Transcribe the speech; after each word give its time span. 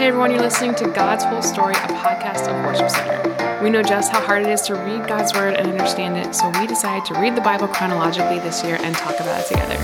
Hey 0.00 0.06
everyone, 0.06 0.30
you're 0.30 0.40
listening 0.40 0.74
to 0.76 0.88
God's 0.88 1.24
Whole 1.24 1.42
Story, 1.42 1.74
a 1.74 1.88
podcast 1.88 2.48
of 2.48 2.64
Worship 2.64 2.88
Center. 2.88 3.62
We 3.62 3.68
know 3.68 3.82
just 3.82 4.10
how 4.10 4.22
hard 4.22 4.40
it 4.40 4.48
is 4.48 4.62
to 4.62 4.74
read 4.74 5.06
God's 5.06 5.34
Word 5.34 5.52
and 5.52 5.68
understand 5.68 6.16
it, 6.16 6.34
so 6.34 6.48
we 6.58 6.66
decided 6.66 7.04
to 7.12 7.20
read 7.20 7.36
the 7.36 7.42
Bible 7.42 7.68
chronologically 7.68 8.38
this 8.38 8.64
year 8.64 8.78
and 8.80 8.96
talk 8.96 9.20
about 9.20 9.42
it 9.42 9.46
together. 9.46 9.76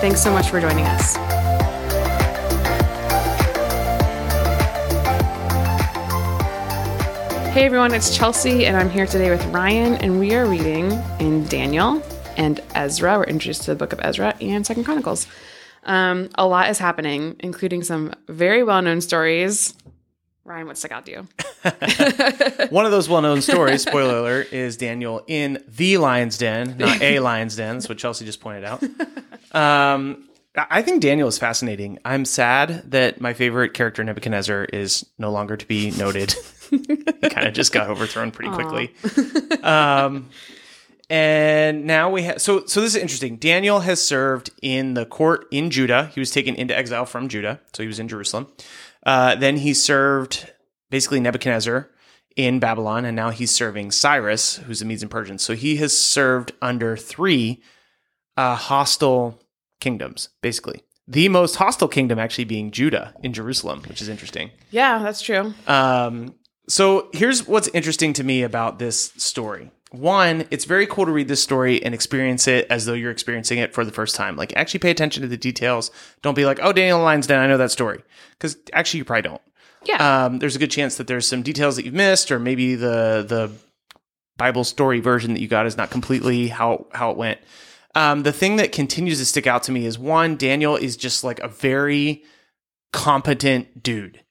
Thanks 0.00 0.22
so 0.22 0.30
much 0.30 0.50
for 0.50 0.60
joining 0.60 0.84
us. 0.84 1.16
Hey 7.52 7.64
everyone, 7.64 7.92
it's 7.92 8.16
Chelsea, 8.16 8.66
and 8.66 8.76
I'm 8.76 8.88
here 8.88 9.06
today 9.06 9.30
with 9.30 9.44
Ryan, 9.46 9.96
and 9.96 10.20
we 10.20 10.32
are 10.36 10.46
reading 10.46 10.92
in 11.18 11.44
Daniel 11.46 12.04
and 12.36 12.60
Ezra. 12.76 13.18
We're 13.18 13.24
introduced 13.24 13.62
to 13.62 13.72
the 13.72 13.76
book 13.76 13.92
of 13.92 13.98
Ezra 14.00 14.36
and 14.40 14.64
Second 14.64 14.84
Chronicles. 14.84 15.26
Um, 15.86 16.28
a 16.34 16.46
lot 16.46 16.68
is 16.68 16.78
happening, 16.78 17.36
including 17.40 17.82
some 17.82 18.12
very 18.28 18.62
well-known 18.62 19.00
stories. 19.00 19.74
Ryan, 20.44 20.66
what 20.66 20.78
stuck 20.78 20.92
out 20.92 21.06
to 21.06 21.12
you? 21.12 21.28
One 22.70 22.84
of 22.84 22.92
those 22.92 23.08
well-known 23.08 23.40
stories, 23.40 23.82
spoiler 23.82 24.18
alert, 24.20 24.52
is 24.52 24.76
Daniel 24.76 25.24
in 25.26 25.62
the 25.68 25.98
lion's 25.98 26.38
den, 26.38 26.76
not 26.78 27.00
a 27.00 27.18
lion's 27.20 27.56
den. 27.56 27.76
That's 27.76 27.88
what 27.88 27.98
Chelsea 27.98 28.24
just 28.24 28.40
pointed 28.40 28.64
out. 28.64 28.82
Um, 29.52 30.28
I 30.56 30.82
think 30.82 31.02
Daniel 31.02 31.28
is 31.28 31.38
fascinating. 31.38 31.98
I'm 32.04 32.24
sad 32.24 32.90
that 32.92 33.20
my 33.20 33.34
favorite 33.34 33.74
character, 33.74 34.02
Nebuchadnezzar, 34.04 34.64
is 34.66 35.04
no 35.18 35.30
longer 35.30 35.56
to 35.56 35.66
be 35.66 35.90
noted. 35.92 36.34
he 36.70 36.78
kind 36.86 37.46
of 37.46 37.52
just 37.54 37.72
got 37.72 37.90
overthrown 37.90 38.30
pretty 38.30 38.50
quickly. 38.52 38.94
um, 39.62 40.28
and 41.08 41.84
now 41.84 42.10
we 42.10 42.22
have 42.22 42.40
so 42.40 42.66
so 42.66 42.80
this 42.80 42.94
is 42.94 43.00
interesting. 43.00 43.36
Daniel 43.36 43.80
has 43.80 44.04
served 44.04 44.50
in 44.62 44.94
the 44.94 45.06
court 45.06 45.46
in 45.50 45.70
Judah. 45.70 46.10
He 46.12 46.20
was 46.20 46.30
taken 46.30 46.54
into 46.54 46.76
exile 46.76 47.06
from 47.06 47.28
Judah, 47.28 47.60
so 47.72 47.82
he 47.82 47.86
was 47.86 47.98
in 47.98 48.08
Jerusalem. 48.08 48.48
Uh, 49.04 49.36
then 49.36 49.58
he 49.58 49.72
served 49.72 50.52
basically 50.90 51.20
Nebuchadnezzar 51.20 51.90
in 52.36 52.58
Babylon, 52.58 53.04
and 53.04 53.16
now 53.16 53.30
he's 53.30 53.54
serving 53.54 53.92
Cyrus, 53.92 54.56
who's 54.56 54.80
the 54.80 54.84
Medes 54.84 55.02
and 55.02 55.10
Persians. 55.10 55.42
So 55.42 55.54
he 55.54 55.76
has 55.76 55.96
served 55.96 56.52
under 56.60 56.96
three 56.96 57.62
uh, 58.36 58.56
hostile 58.56 59.40
kingdoms, 59.80 60.28
basically. 60.42 60.82
The 61.08 61.28
most 61.28 61.56
hostile 61.56 61.88
kingdom 61.88 62.18
actually 62.18 62.44
being 62.44 62.72
Judah 62.72 63.14
in 63.22 63.32
Jerusalem, 63.32 63.82
which 63.86 64.02
is 64.02 64.08
interesting. 64.08 64.50
Yeah, 64.70 64.98
that's 64.98 65.22
true. 65.22 65.54
Um, 65.66 66.34
so 66.68 67.08
here's 67.12 67.46
what's 67.46 67.68
interesting 67.68 68.12
to 68.14 68.24
me 68.24 68.42
about 68.42 68.78
this 68.78 69.12
story. 69.16 69.70
One, 69.96 70.46
it's 70.50 70.64
very 70.64 70.86
cool 70.86 71.06
to 71.06 71.12
read 71.12 71.28
this 71.28 71.42
story 71.42 71.82
and 71.82 71.94
experience 71.94 72.46
it 72.46 72.66
as 72.70 72.84
though 72.84 72.92
you're 72.92 73.10
experiencing 73.10 73.58
it 73.58 73.74
for 73.74 73.84
the 73.84 73.92
first 73.92 74.14
time. 74.14 74.36
Like, 74.36 74.54
actually 74.56 74.80
pay 74.80 74.90
attention 74.90 75.22
to 75.22 75.28
the 75.28 75.36
details. 75.36 75.90
Don't 76.22 76.34
be 76.34 76.44
like, 76.44 76.58
oh, 76.62 76.72
Daniel 76.72 77.00
Lyons 77.00 77.26
Den, 77.26 77.40
I 77.40 77.46
know 77.46 77.58
that 77.58 77.70
story. 77.70 78.02
Because 78.32 78.56
actually, 78.72 78.98
you 78.98 79.04
probably 79.04 79.22
don't. 79.22 79.42
Yeah. 79.84 80.24
Um, 80.26 80.38
there's 80.38 80.56
a 80.56 80.58
good 80.58 80.70
chance 80.70 80.96
that 80.96 81.06
there's 81.06 81.26
some 81.26 81.42
details 81.42 81.76
that 81.76 81.84
you've 81.84 81.94
missed, 81.94 82.30
or 82.30 82.38
maybe 82.38 82.74
the 82.74 83.24
the 83.26 83.52
Bible 84.36 84.64
story 84.64 85.00
version 85.00 85.32
that 85.34 85.40
you 85.40 85.48
got 85.48 85.66
is 85.66 85.76
not 85.76 85.90
completely 85.90 86.48
how 86.48 86.86
how 86.92 87.10
it 87.10 87.16
went. 87.16 87.38
Um, 87.94 88.24
the 88.24 88.32
thing 88.32 88.56
that 88.56 88.72
continues 88.72 89.18
to 89.18 89.24
stick 89.24 89.46
out 89.46 89.62
to 89.64 89.72
me 89.72 89.86
is 89.86 89.98
one, 89.98 90.36
Daniel 90.36 90.76
is 90.76 90.96
just 90.96 91.24
like 91.24 91.40
a 91.40 91.48
very 91.48 92.24
competent 92.92 93.82
dude. 93.82 94.22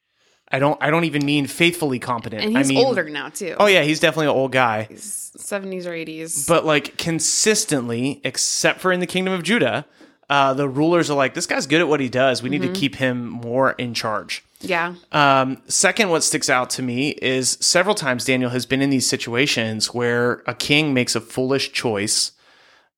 I 0.50 0.58
don't 0.58 0.80
I 0.82 0.90
don't 0.90 1.04
even 1.04 1.24
mean 1.24 1.46
faithfully 1.46 1.98
competent. 1.98 2.42
and 2.44 2.56
he's 2.56 2.68
I 2.70 2.74
mean, 2.74 2.84
older 2.84 3.08
now, 3.08 3.28
too. 3.30 3.56
Oh 3.58 3.66
yeah, 3.66 3.82
he's 3.82 4.00
definitely 4.00 4.26
an 4.26 4.36
old 4.36 4.52
guy. 4.52 4.88
70s 4.90 5.86
or 5.86 5.90
80s. 5.90 6.46
But 6.48 6.64
like 6.64 6.96
consistently, 6.96 8.20
except 8.24 8.80
for 8.80 8.92
in 8.92 9.00
the 9.00 9.06
kingdom 9.06 9.34
of 9.34 9.42
Judah, 9.42 9.84
uh, 10.28 10.54
the 10.54 10.68
rulers 10.68 11.10
are 11.10 11.16
like, 11.16 11.34
this 11.34 11.46
guy's 11.46 11.66
good 11.66 11.80
at 11.80 11.88
what 11.88 12.00
he 12.00 12.08
does. 12.08 12.42
We 12.42 12.48
need 12.50 12.62
to 12.62 12.72
keep 12.72 12.96
him 12.96 13.28
more 13.28 13.72
in 13.72 13.94
charge. 13.94 14.42
yeah. 14.60 14.94
Um, 15.12 15.62
second, 15.68 16.08
what 16.10 16.24
sticks 16.24 16.48
out 16.50 16.70
to 16.70 16.82
me 16.82 17.10
is 17.10 17.58
several 17.60 17.94
times 17.94 18.24
Daniel 18.24 18.50
has 18.50 18.66
been 18.66 18.82
in 18.82 18.90
these 18.90 19.06
situations 19.08 19.94
where 19.94 20.42
a 20.46 20.54
king 20.54 20.92
makes 20.94 21.14
a 21.14 21.20
foolish 21.20 21.72
choice 21.72 22.32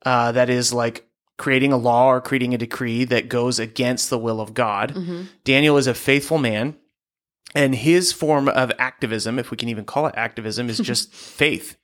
uh, 0.06 0.32
that 0.32 0.48
is 0.48 0.72
like 0.72 1.06
creating 1.36 1.72
a 1.72 1.76
law 1.76 2.06
or 2.08 2.20
creating 2.20 2.54
a 2.54 2.58
decree 2.58 3.04
that 3.04 3.28
goes 3.28 3.58
against 3.58 4.08
the 4.10 4.18
will 4.18 4.40
of 4.40 4.54
God. 4.54 4.96
Daniel 5.44 5.76
is 5.76 5.86
a 5.86 5.94
faithful 5.94 6.38
man. 6.38 6.76
And 7.54 7.74
his 7.74 8.12
form 8.12 8.48
of 8.48 8.70
activism, 8.78 9.38
if 9.38 9.50
we 9.50 9.56
can 9.56 9.70
even 9.70 9.86
call 9.86 10.06
it 10.06 10.14
activism, 10.16 10.68
is 10.68 10.78
just 10.78 11.12
faith. 11.14 11.76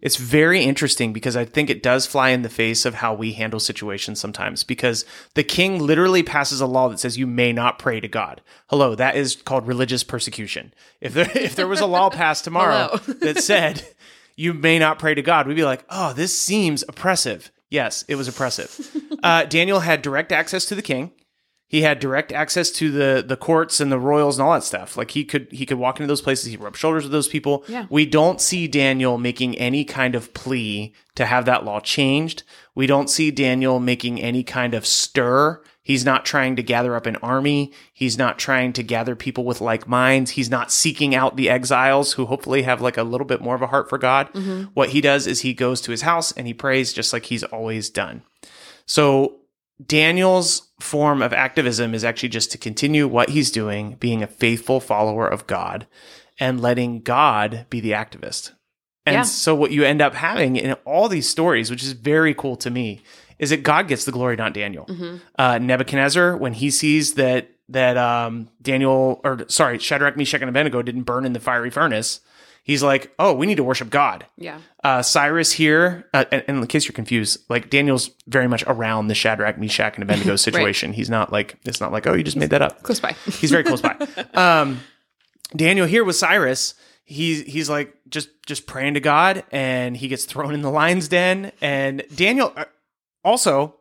It's 0.00 0.16
very 0.16 0.62
interesting 0.62 1.12
because 1.12 1.36
I 1.36 1.44
think 1.44 1.68
it 1.68 1.82
does 1.82 2.06
fly 2.06 2.30
in 2.30 2.40
the 2.40 2.48
face 2.48 2.86
of 2.86 2.94
how 2.94 3.12
we 3.12 3.32
handle 3.32 3.60
situations 3.60 4.18
sometimes. 4.18 4.64
Because 4.64 5.04
the 5.34 5.44
king 5.44 5.78
literally 5.78 6.22
passes 6.22 6.62
a 6.62 6.66
law 6.66 6.88
that 6.88 6.98
says 6.98 7.18
you 7.18 7.26
may 7.26 7.52
not 7.52 7.78
pray 7.78 8.00
to 8.00 8.08
God. 8.08 8.40
Hello, 8.70 8.94
that 8.94 9.16
is 9.16 9.36
called 9.36 9.66
religious 9.66 10.02
persecution. 10.02 10.72
If 11.02 11.12
there 11.12 11.30
if 11.34 11.54
there 11.54 11.68
was 11.68 11.80
a 11.80 11.86
law 11.86 12.08
passed 12.08 12.44
tomorrow 12.44 12.96
that 13.20 13.38
said 13.42 13.86
you 14.36 14.54
may 14.54 14.78
not 14.78 14.98
pray 14.98 15.14
to 15.14 15.22
God, 15.22 15.46
we'd 15.46 15.54
be 15.54 15.64
like, 15.64 15.84
oh, 15.90 16.14
this 16.14 16.36
seems 16.38 16.82
oppressive. 16.88 17.52
Yes, 17.68 18.04
it 18.08 18.14
was 18.16 18.26
oppressive. 18.26 18.90
Uh, 19.22 19.44
Daniel 19.44 19.80
had 19.80 20.00
direct 20.00 20.32
access 20.32 20.64
to 20.64 20.74
the 20.74 20.82
king 20.82 21.12
he 21.70 21.82
had 21.82 22.00
direct 22.00 22.32
access 22.32 22.68
to 22.72 22.90
the 22.90 23.24
the 23.24 23.36
courts 23.36 23.78
and 23.78 23.92
the 23.92 23.98
royals 23.98 24.36
and 24.36 24.44
all 24.44 24.54
that 24.54 24.64
stuff. 24.64 24.96
Like 24.96 25.12
he 25.12 25.24
could 25.24 25.46
he 25.52 25.64
could 25.64 25.78
walk 25.78 26.00
into 26.00 26.08
those 26.08 26.20
places, 26.20 26.46
he 26.46 26.56
rub 26.56 26.74
shoulders 26.74 27.04
with 27.04 27.12
those 27.12 27.28
people. 27.28 27.62
Yeah. 27.68 27.86
We 27.88 28.06
don't 28.06 28.40
see 28.40 28.66
Daniel 28.66 29.18
making 29.18 29.56
any 29.56 29.84
kind 29.84 30.16
of 30.16 30.34
plea 30.34 30.92
to 31.14 31.26
have 31.26 31.44
that 31.44 31.64
law 31.64 31.78
changed. 31.78 32.42
We 32.74 32.88
don't 32.88 33.08
see 33.08 33.30
Daniel 33.30 33.78
making 33.78 34.20
any 34.20 34.42
kind 34.42 34.74
of 34.74 34.84
stir. 34.84 35.62
He's 35.80 36.04
not 36.04 36.24
trying 36.24 36.56
to 36.56 36.62
gather 36.64 36.96
up 36.96 37.06
an 37.06 37.16
army. 37.16 37.72
He's 37.92 38.18
not 38.18 38.36
trying 38.36 38.72
to 38.72 38.82
gather 38.82 39.14
people 39.14 39.44
with 39.44 39.60
like 39.60 39.86
minds. 39.86 40.32
He's 40.32 40.50
not 40.50 40.72
seeking 40.72 41.14
out 41.14 41.36
the 41.36 41.48
exiles 41.48 42.14
who 42.14 42.26
hopefully 42.26 42.62
have 42.62 42.80
like 42.80 42.96
a 42.96 43.04
little 43.04 43.26
bit 43.28 43.40
more 43.40 43.54
of 43.54 43.62
a 43.62 43.68
heart 43.68 43.88
for 43.88 43.96
God. 43.96 44.32
Mm-hmm. 44.32 44.62
What 44.74 44.88
he 44.88 45.00
does 45.00 45.28
is 45.28 45.42
he 45.42 45.54
goes 45.54 45.80
to 45.82 45.92
his 45.92 46.02
house 46.02 46.32
and 46.32 46.48
he 46.48 46.52
prays 46.52 46.92
just 46.92 47.12
like 47.12 47.26
he's 47.26 47.44
always 47.44 47.90
done. 47.90 48.24
So 48.86 49.39
Daniel's 49.86 50.68
form 50.80 51.22
of 51.22 51.32
activism 51.32 51.94
is 51.94 52.04
actually 52.04 52.28
just 52.28 52.52
to 52.52 52.58
continue 52.58 53.06
what 53.08 53.30
he's 53.30 53.50
doing, 53.50 53.96
being 54.00 54.22
a 54.22 54.26
faithful 54.26 54.80
follower 54.80 55.26
of 55.26 55.46
God 55.46 55.86
and 56.38 56.60
letting 56.60 57.00
God 57.02 57.66
be 57.70 57.80
the 57.80 57.92
activist. 57.92 58.52
And 59.06 59.14
Yeah. 59.16 59.22
so 59.22 59.54
what 59.54 59.70
you 59.70 59.82
end 59.84 60.02
up 60.02 60.14
having 60.14 60.56
in 60.56 60.72
all 60.84 61.08
these 61.08 61.28
stories, 61.28 61.70
which 61.70 61.82
is 61.82 61.92
very 61.92 62.34
cool 62.34 62.56
to 62.56 62.70
me, 62.70 63.00
is 63.38 63.50
that 63.50 63.62
God 63.62 63.88
gets 63.88 64.04
the 64.04 64.12
glory, 64.12 64.36
not 64.36 64.52
Daniel. 64.52 64.86
Uh, 65.38 65.58
Nebuchadnezzar, 65.58 66.36
when 66.36 66.52
he 66.54 66.70
sees 66.70 67.14
that 67.14 67.50
that 67.70 67.96
um, 67.96 68.48
Daniel 68.60 69.20
or 69.22 69.44
sorry, 69.48 69.78
Shadrach, 69.78 70.16
Meshach, 70.16 70.40
and 70.40 70.50
Abednego 70.50 70.82
didn't 70.82 71.04
burn 71.04 71.24
in 71.24 71.32
the 71.34 71.40
fiery 71.40 71.70
furnace, 71.70 72.20
he's 72.62 72.82
like, 72.82 73.12
"Oh, 73.18 73.32
we 73.34 73.46
need 73.46 73.56
to 73.56 73.64
worship 73.64 73.90
God." 73.90 74.26
Yeah. 74.36 74.58
uh, 74.84 75.02
Cyrus 75.02 75.52
here, 75.52 76.08
uh, 76.14 76.24
and, 76.32 76.44
and 76.48 76.58
in 76.58 76.66
case 76.66 76.86
you're 76.86 76.92
confused, 76.92 77.38
like 77.48 77.70
Daniel's 77.70 78.10
very 78.26 78.48
much 78.48 78.64
around 78.66 79.08
the 79.08 79.14
Shadrach, 79.14 79.58
Meshach, 79.58 79.94
and 79.94 80.02
Abednego 80.02 80.36
situation. 80.48 80.92
He's 80.92 81.10
not 81.10 81.32
like 81.32 81.56
it's 81.64 81.80
not 81.80 81.92
like 81.92 82.06
oh 82.06 82.14
you 82.14 82.22
just 82.22 82.36
made 82.36 82.50
that 82.50 82.62
up. 82.62 82.82
Close 82.82 83.00
by. 83.00 83.12
He's 83.26 83.50
very 83.50 83.64
close 83.64 83.80
by. 83.80 83.96
Um, 84.34 84.80
Daniel 85.54 85.86
here 85.86 86.04
with 86.04 86.16
Cyrus, 86.16 86.74
he's 87.04 87.42
he's 87.42 87.68
like 87.68 87.94
just 88.08 88.28
just 88.46 88.66
praying 88.66 88.94
to 88.94 89.00
God, 89.00 89.42
and 89.50 89.96
he 89.96 90.06
gets 90.08 90.24
thrown 90.24 90.54
in 90.54 90.62
the 90.62 90.70
lion's 90.70 91.08
den. 91.08 91.52
And 91.60 92.04
Daniel 92.14 92.52
uh, 92.56 92.66
also 93.24 93.76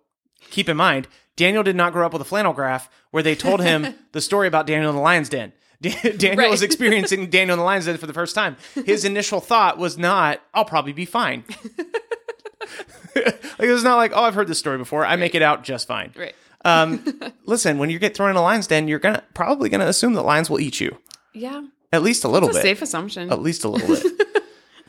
keep 0.49 0.67
in 0.67 0.77
mind, 0.77 1.07
Daniel 1.35 1.61
did 1.63 1.75
not 1.75 1.93
grow 1.93 2.05
up 2.05 2.13
with 2.13 2.21
a 2.21 2.25
flannel 2.25 2.53
graph 2.53 2.89
where 3.11 3.21
they 3.23 3.35
told 3.35 3.61
him 3.61 3.93
the 4.13 4.21
story 4.21 4.47
about 4.47 4.65
Daniel 4.67 4.89
in 4.89 4.95
the 4.95 5.01
lion's 5.01 5.29
den. 5.29 5.53
Da- 5.81 5.91
Daniel 6.17 6.37
Right. 6.37 6.49
was 6.49 6.61
experiencing 6.61 7.27
Daniel 7.29 7.53
in 7.53 7.59
the 7.59 7.63
lion's 7.65 7.85
den 7.85 7.97
for 7.97 8.07
the 8.07 8.13
first 8.13 8.35
time. 8.35 8.57
His 8.85 9.05
initial 9.05 9.39
thought 9.39 9.77
was 9.77 9.97
not, 9.97 10.41
"I'll 10.53 10.65
probably 10.65 10.93
be 10.93 11.05
fine." 11.05 11.43
like 13.15 13.35
it 13.59 13.71
was 13.71 13.83
not 13.83 13.97
like, 13.97 14.11
"Oh, 14.13 14.23
I've 14.23 14.35
heard 14.35 14.47
this 14.47 14.59
story 14.59 14.77
before. 14.77 15.05
I 15.05 15.15
make 15.15 15.35
it 15.35 15.41
out 15.41 15.63
just 15.63 15.87
fine." 15.87 16.13
right. 16.17 16.35
Um, 16.65 17.05
listen, 17.45 17.77
when 17.77 17.89
you 17.89 17.99
get 17.99 18.15
thrown 18.15 18.29
in 18.29 18.35
a 18.35 18.41
lion's 18.41 18.67
den, 18.67 18.87
you're 18.89 18.99
gonna 18.99 19.23
probably 19.33 19.69
gonna 19.69 19.87
assume 19.87 20.13
that 20.15 20.23
lions 20.23 20.49
will 20.49 20.59
eat 20.59 20.81
you 20.81 20.97
Yeah. 21.33 21.63
at 21.93 22.03
least 22.03 22.25
a 22.25 22.27
little 22.27 22.49
a 22.49 22.53
bit. 22.53 22.61
safe 22.61 22.81
assumption. 22.81 23.31
At 23.31 23.41
least 23.41 23.63
a 23.63 23.69
little 23.69 23.87
bit. 23.87 24.03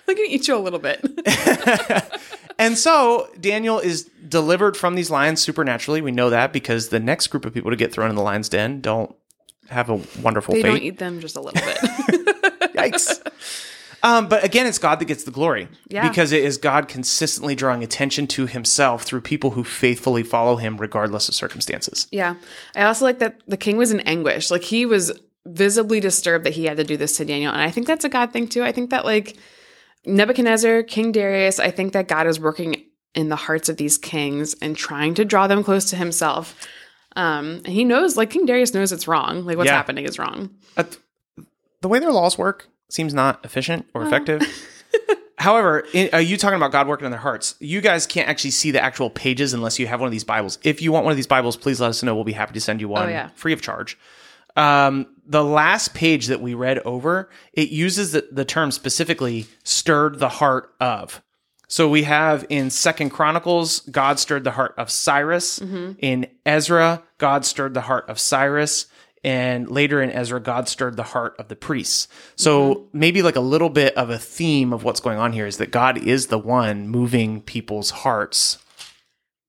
They're 0.06 0.16
going 0.16 0.28
to 0.28 0.34
eat 0.34 0.48
you 0.48 0.56
a 0.56 0.58
little 0.58 0.80
bit. 0.80 1.00
And 2.58 2.76
so 2.76 3.28
Daniel 3.38 3.78
is 3.78 4.10
delivered 4.28 4.76
from 4.76 4.96
these 4.96 5.08
lions 5.08 5.40
supernaturally. 5.40 6.02
We 6.02 6.10
know 6.10 6.30
that 6.30 6.52
because 6.52 6.88
the 6.88 6.98
next 6.98 7.28
group 7.28 7.44
of 7.46 7.54
people 7.54 7.70
to 7.70 7.76
get 7.76 7.92
thrown 7.92 8.10
in 8.10 8.16
the 8.16 8.22
lion's 8.22 8.48
den 8.48 8.80
don't 8.80 9.14
have 9.70 9.88
a 9.90 10.00
wonderful 10.22 10.54
they 10.54 10.62
don't 10.62 10.74
fate. 10.76 10.82
eat 10.84 10.98
them 10.98 11.20
just 11.20 11.36
a 11.36 11.40
little 11.40 11.60
bit. 11.62 11.78
Yikes. 12.74 13.20
Um, 14.02 14.28
but 14.28 14.42
again, 14.44 14.66
it's 14.66 14.78
God 14.78 14.98
that 14.98 15.04
gets 15.04 15.24
the 15.24 15.30
glory 15.30 15.68
Yeah. 15.88 16.08
because 16.08 16.32
it 16.32 16.42
is 16.42 16.56
God 16.56 16.88
consistently 16.88 17.54
drawing 17.54 17.82
attention 17.82 18.26
to 18.28 18.46
himself 18.46 19.02
through 19.02 19.20
people 19.20 19.50
who 19.50 19.62
faithfully 19.62 20.22
follow 20.22 20.56
him 20.56 20.78
regardless 20.78 21.28
of 21.28 21.34
circumstances. 21.34 22.06
yeah. 22.10 22.36
I 22.74 22.84
also 22.84 23.04
like 23.04 23.18
that 23.18 23.40
the 23.46 23.58
king 23.58 23.76
was 23.76 23.90
in 23.92 24.00
anguish. 24.00 24.50
Like 24.50 24.62
he 24.62 24.86
was 24.86 25.12
visibly 25.46 26.00
disturbed 26.00 26.44
that 26.46 26.54
he 26.54 26.64
had 26.64 26.76
to 26.78 26.84
do 26.84 26.96
this 26.96 27.16
to 27.18 27.24
Daniel. 27.24 27.52
And 27.52 27.60
I 27.60 27.70
think 27.70 27.86
that's 27.86 28.04
a 28.04 28.08
God 28.08 28.32
thing 28.32 28.48
too. 28.48 28.62
I 28.62 28.72
think 28.72 28.90
that 28.90 29.04
like 29.04 29.36
Nebuchadnezzar, 30.06 30.82
King 30.84 31.12
Darius, 31.12 31.58
I 31.58 31.70
think 31.70 31.92
that 31.92 32.08
God 32.08 32.26
is 32.26 32.40
working 32.40 32.84
in 33.14 33.28
the 33.28 33.36
hearts 33.36 33.68
of 33.68 33.76
these 33.76 33.98
kings 33.98 34.54
and 34.62 34.76
trying 34.76 35.14
to 35.14 35.24
draw 35.24 35.46
them 35.46 35.62
close 35.64 35.84
to 35.90 35.96
himself. 35.96 36.54
Um, 37.16 37.56
and 37.64 37.68
he 37.68 37.84
knows, 37.84 38.16
like 38.16 38.30
King 38.30 38.46
Darius 38.46 38.72
knows 38.72 38.92
it's 38.92 39.08
wrong. 39.08 39.44
Like 39.44 39.56
what's 39.56 39.68
Yeah. 39.68 39.76
happening 39.76 40.04
is 40.04 40.18
wrong. 40.18 40.50
Uh, 40.76 40.84
the 41.80 41.88
way 41.88 41.98
their 41.98 42.12
laws 42.12 42.38
work 42.38 42.68
seems 42.88 43.14
not 43.14 43.44
efficient 43.44 43.86
or 43.94 44.02
effective. 44.04 44.42
However, 45.38 45.86
in, 45.94 46.10
uh, 46.12 46.18
you 46.18 46.36
talking 46.36 46.56
about 46.56 46.70
God 46.70 46.86
working 46.86 47.06
in 47.06 47.10
their 47.10 47.20
hearts. 47.20 47.54
You 47.60 47.80
guys 47.80 48.06
can't 48.06 48.28
actually 48.28 48.50
see 48.50 48.70
the 48.72 48.82
actual 48.82 49.08
pages 49.08 49.54
unless 49.54 49.78
you 49.78 49.86
have 49.86 49.98
one 49.98 50.06
of 50.06 50.12
these 50.12 50.24
Bibles. 50.24 50.58
If 50.62 50.82
you 50.82 50.92
want 50.92 51.04
one 51.04 51.12
of 51.12 51.16
these 51.16 51.26
Bibles, 51.26 51.56
please 51.56 51.80
let 51.80 51.88
us 51.88 52.02
know. 52.02 52.14
We'll 52.14 52.24
be 52.24 52.32
happy 52.32 52.52
to 52.52 52.60
send 52.60 52.80
you 52.80 52.88
one 52.88 53.08
yeah. 53.08 53.28
free 53.34 53.54
of 53.54 53.62
charge. 53.62 53.96
Um, 54.56 55.06
the 55.26 55.42
last 55.42 55.94
page 55.94 56.26
that 56.26 56.42
we 56.42 56.52
read 56.54 56.80
over, 56.80 57.30
it 57.54 57.70
uses 57.70 58.12
the, 58.12 58.28
the 58.30 58.44
term 58.44 58.70
specifically 58.70 59.46
stirred 59.64 60.18
the 60.18 60.28
heart 60.28 60.74
of. 60.80 61.22
So 61.70 61.88
we 61.88 62.02
have 62.02 62.44
in 62.48 62.68
Second 62.68 63.10
Chronicles, 63.10 63.80
God 63.82 64.18
stirred 64.18 64.42
the 64.42 64.50
heart 64.50 64.74
of 64.76 64.90
Cyrus. 64.90 65.60
Mm-hmm. 65.60 65.92
In 66.00 66.26
Ezra, 66.44 67.04
God 67.18 67.44
stirred 67.46 67.74
the 67.74 67.82
heart 67.82 68.08
of 68.08 68.18
Cyrus. 68.18 68.86
And 69.22 69.70
later 69.70 70.02
in 70.02 70.10
Ezra, 70.10 70.40
God 70.40 70.68
stirred 70.68 70.96
the 70.96 71.04
heart 71.04 71.36
of 71.38 71.46
the 71.46 71.54
priests. 71.54 72.08
So 72.34 72.74
mm-hmm. 72.74 72.98
maybe 72.98 73.22
like 73.22 73.36
a 73.36 73.40
little 73.40 73.70
bit 73.70 73.96
of 73.96 74.10
a 74.10 74.18
theme 74.18 74.72
of 74.72 74.82
what's 74.82 74.98
going 74.98 75.18
on 75.18 75.32
here 75.32 75.46
is 75.46 75.58
that 75.58 75.70
God 75.70 75.96
is 75.96 76.26
the 76.26 76.38
one 76.38 76.88
moving 76.88 77.40
people's 77.40 77.90
hearts 77.90 78.58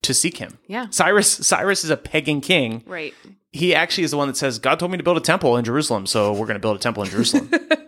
to 0.03 0.13
seek 0.13 0.37
him. 0.37 0.59
Yeah. 0.67 0.87
Cyrus 0.91 1.31
Cyrus 1.31 1.83
is 1.83 1.89
a 1.89 1.97
pagan 1.97 2.39
king. 2.41 2.83
Right. 2.85 3.15
He 3.51 3.73
actually 3.73 4.03
is 4.03 4.11
the 4.11 4.17
one 4.17 4.27
that 4.27 4.37
says, 4.37 4.59
God 4.59 4.79
told 4.79 4.91
me 4.91 4.97
to 4.97 5.03
build 5.03 5.17
a 5.17 5.21
temple 5.21 5.57
in 5.57 5.65
Jerusalem, 5.65 6.05
so 6.05 6.31
we're 6.31 6.45
going 6.45 6.53
to 6.53 6.59
build 6.59 6.77
a 6.77 6.79
temple 6.79 7.03
in 7.03 7.09
Jerusalem. 7.09 7.49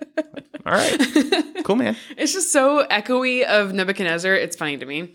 All 0.73 0.79
right. 0.79 1.43
Cool, 1.63 1.77
man. 1.77 1.95
It's 2.17 2.33
just 2.33 2.51
so 2.51 2.85
echoey 2.87 3.45
of 3.45 3.71
Nebuchadnezzar. 3.71 4.33
It's 4.33 4.57
funny 4.57 4.75
to 4.75 4.85
me. 4.85 5.13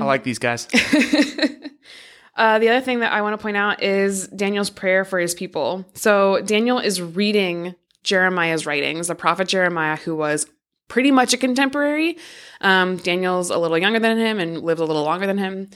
I 0.00 0.04
like 0.04 0.22
these 0.22 0.38
guys. 0.38 0.68
Uh, 2.36 2.60
the 2.60 2.68
other 2.68 2.80
thing 2.80 3.00
that 3.00 3.12
I 3.12 3.20
want 3.22 3.36
to 3.36 3.42
point 3.42 3.56
out 3.56 3.82
is 3.82 4.28
Daniel's 4.28 4.70
prayer 4.70 5.04
for 5.04 5.18
his 5.18 5.34
people. 5.34 5.84
So 5.94 6.40
Daniel 6.42 6.78
is 6.78 7.02
reading 7.02 7.74
Jeremiah's 8.04 8.64
writings, 8.64 9.08
the 9.08 9.16
prophet 9.16 9.48
Jeremiah, 9.48 9.96
who 9.96 10.14
was 10.14 10.46
pretty 10.86 11.10
much 11.10 11.34
a 11.34 11.36
contemporary. 11.36 12.16
Um, 12.60 12.96
Daniel's 12.98 13.50
a 13.50 13.58
little 13.58 13.76
younger 13.76 13.98
than 13.98 14.18
him 14.18 14.38
and 14.38 14.62
lived 14.62 14.80
a 14.80 14.84
little 14.84 15.02
longer 15.02 15.26
than 15.26 15.38
him. 15.38 15.70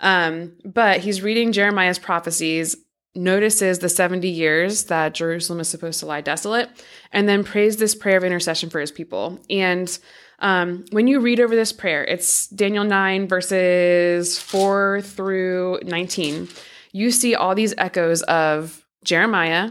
Um, 0.00 0.52
but 0.64 1.00
he's 1.00 1.20
reading 1.20 1.52
Jeremiah's 1.52 1.98
prophecies, 1.98 2.76
notices 3.16 3.78
the 3.78 3.88
70 3.88 4.28
years 4.28 4.84
that 4.84 5.14
Jerusalem 5.14 5.60
is 5.60 5.68
supposed 5.68 6.00
to 6.00 6.06
lie 6.06 6.20
desolate, 6.20 6.70
and 7.12 7.28
then 7.28 7.44
prays 7.44 7.76
this 7.78 7.94
prayer 7.94 8.16
of 8.16 8.24
intercession 8.24 8.70
for 8.70 8.80
his 8.80 8.92
people. 8.92 9.40
And 9.50 9.98
um, 10.38 10.84
when 10.90 11.06
you 11.06 11.20
read 11.20 11.40
over 11.40 11.56
this 11.56 11.72
prayer, 11.72 12.04
it's 12.04 12.48
Daniel 12.48 12.84
9, 12.84 13.26
verses 13.26 14.38
4 14.38 15.00
through 15.02 15.80
19. 15.84 16.48
You 16.92 17.10
see 17.10 17.34
all 17.34 17.54
these 17.54 17.74
echoes 17.78 18.22
of 18.22 18.84
Jeremiah 19.04 19.70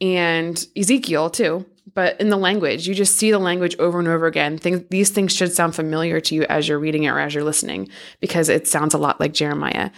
and 0.00 0.66
Ezekiel, 0.76 1.30
too. 1.30 1.66
But 1.92 2.20
in 2.20 2.28
the 2.28 2.36
language, 2.36 2.86
you 2.86 2.94
just 2.94 3.16
see 3.16 3.30
the 3.30 3.38
language 3.38 3.76
over 3.78 3.98
and 3.98 4.08
over 4.08 4.26
again. 4.26 4.58
Things, 4.58 4.82
these 4.90 5.10
things 5.10 5.34
should 5.34 5.52
sound 5.52 5.74
familiar 5.74 6.20
to 6.20 6.34
you 6.34 6.44
as 6.44 6.68
you're 6.68 6.78
reading 6.78 7.04
it 7.04 7.08
or 7.08 7.18
as 7.18 7.34
you're 7.34 7.44
listening 7.44 7.88
because 8.20 8.48
it 8.48 8.68
sounds 8.68 8.94
a 8.94 8.98
lot 8.98 9.18
like 9.18 9.32
Jeremiah. 9.32 9.90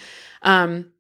Um, 0.42 0.90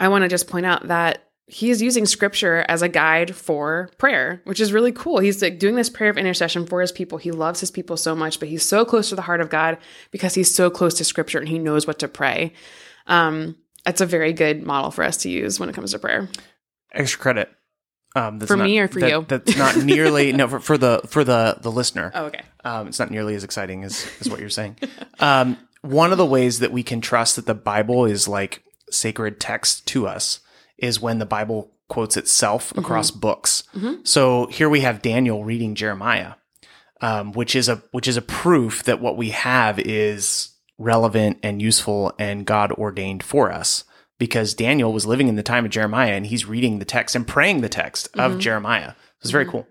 I 0.00 0.08
want 0.08 0.22
to 0.22 0.28
just 0.28 0.48
point 0.48 0.66
out 0.66 0.88
that 0.88 1.24
he 1.46 1.70
is 1.70 1.82
using 1.82 2.06
scripture 2.06 2.64
as 2.68 2.80
a 2.80 2.88
guide 2.88 3.34
for 3.34 3.90
prayer, 3.98 4.40
which 4.44 4.60
is 4.60 4.72
really 4.72 4.92
cool. 4.92 5.18
He's 5.18 5.42
like 5.42 5.58
doing 5.58 5.74
this 5.74 5.90
prayer 5.90 6.08
of 6.10 6.16
intercession 6.16 6.64
for 6.66 6.80
his 6.80 6.92
people. 6.92 7.18
He 7.18 7.32
loves 7.32 7.58
his 7.60 7.70
people 7.72 7.96
so 7.96 8.14
much, 8.14 8.38
but 8.38 8.48
he's 8.48 8.62
so 8.64 8.84
close 8.84 9.08
to 9.08 9.16
the 9.16 9.22
heart 9.22 9.40
of 9.40 9.50
God 9.50 9.78
because 10.12 10.34
he's 10.34 10.54
so 10.54 10.70
close 10.70 10.94
to 10.94 11.04
scripture 11.04 11.38
and 11.38 11.48
he 11.48 11.58
knows 11.58 11.86
what 11.88 11.98
to 12.00 12.08
pray. 12.08 12.52
Um, 13.08 13.56
it's 13.84 14.00
a 14.00 14.06
very 14.06 14.32
good 14.32 14.62
model 14.62 14.90
for 14.92 15.02
us 15.04 15.16
to 15.18 15.28
use 15.30 15.58
when 15.58 15.68
it 15.68 15.74
comes 15.74 15.90
to 15.90 15.98
prayer. 15.98 16.28
Extra 16.92 17.20
credit. 17.20 17.50
Um, 18.14 18.38
that's 18.38 18.50
For 18.50 18.56
not- 18.56 18.64
me 18.64 18.78
or 18.78 18.88
for 18.88 19.00
that- 19.00 19.10
you? 19.10 19.24
That's 19.28 19.56
not 19.56 19.76
nearly 19.84 20.32
no 20.32 20.48
for, 20.48 20.60
for 20.60 20.78
the 20.78 21.00
for 21.08 21.24
the 21.24 21.56
the 21.60 21.70
listener. 21.70 22.10
Oh, 22.14 22.24
okay. 22.26 22.42
Um, 22.64 22.88
it's 22.88 22.98
not 22.98 23.10
nearly 23.10 23.34
as 23.34 23.44
exciting 23.44 23.84
as, 23.84 24.06
as 24.20 24.28
what 24.28 24.40
you're 24.40 24.48
saying. 24.50 24.76
Um, 25.20 25.56
one 25.82 26.12
of 26.12 26.18
the 26.18 26.26
ways 26.26 26.58
that 26.58 26.72
we 26.72 26.82
can 26.82 27.00
trust 27.00 27.36
that 27.36 27.46
the 27.46 27.54
Bible 27.54 28.04
is 28.06 28.26
like 28.28 28.62
sacred 28.92 29.40
text 29.40 29.86
to 29.88 30.06
us 30.06 30.40
is 30.78 31.00
when 31.00 31.18
the 31.18 31.26
Bible 31.26 31.70
quotes 31.88 32.16
itself 32.16 32.76
across 32.78 33.10
books. 33.10 33.64
So 34.04 34.46
here 34.46 34.68
we 34.68 34.80
have 34.80 35.02
Daniel 35.02 35.44
reading 35.44 35.74
Jeremiah, 35.74 36.34
um, 37.00 37.32
which 37.32 37.56
is 37.56 37.68
a 37.68 37.82
which 37.90 38.06
is 38.08 38.16
a 38.16 38.22
proof 38.22 38.84
that 38.84 39.00
what 39.00 39.16
we 39.16 39.30
have 39.30 39.78
is 39.78 40.50
relevant 40.78 41.38
and 41.42 41.60
useful 41.60 42.12
and 42.18 42.46
God 42.46 42.72
ordained 42.72 43.22
for 43.22 43.50
us. 43.52 43.84
Because 44.18 44.52
Daniel 44.52 44.92
was 44.92 45.06
living 45.06 45.28
in 45.28 45.36
the 45.36 45.42
time 45.42 45.64
of 45.64 45.70
Jeremiah 45.70 46.12
and 46.12 46.26
he's 46.26 46.44
reading 46.44 46.78
the 46.78 46.84
text 46.84 47.16
and 47.16 47.26
praying 47.26 47.62
the 47.62 47.70
text 47.70 48.08
of 48.18 48.38
Jeremiah. 48.38 48.92
It's 49.22 49.30
very 49.30 49.46
cool. 49.46 49.66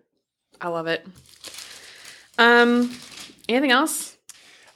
I 0.60 0.69
love 0.69 0.88
it. 0.88 1.06
Um, 2.39 2.95
anything 3.48 3.72
else? 3.72 4.18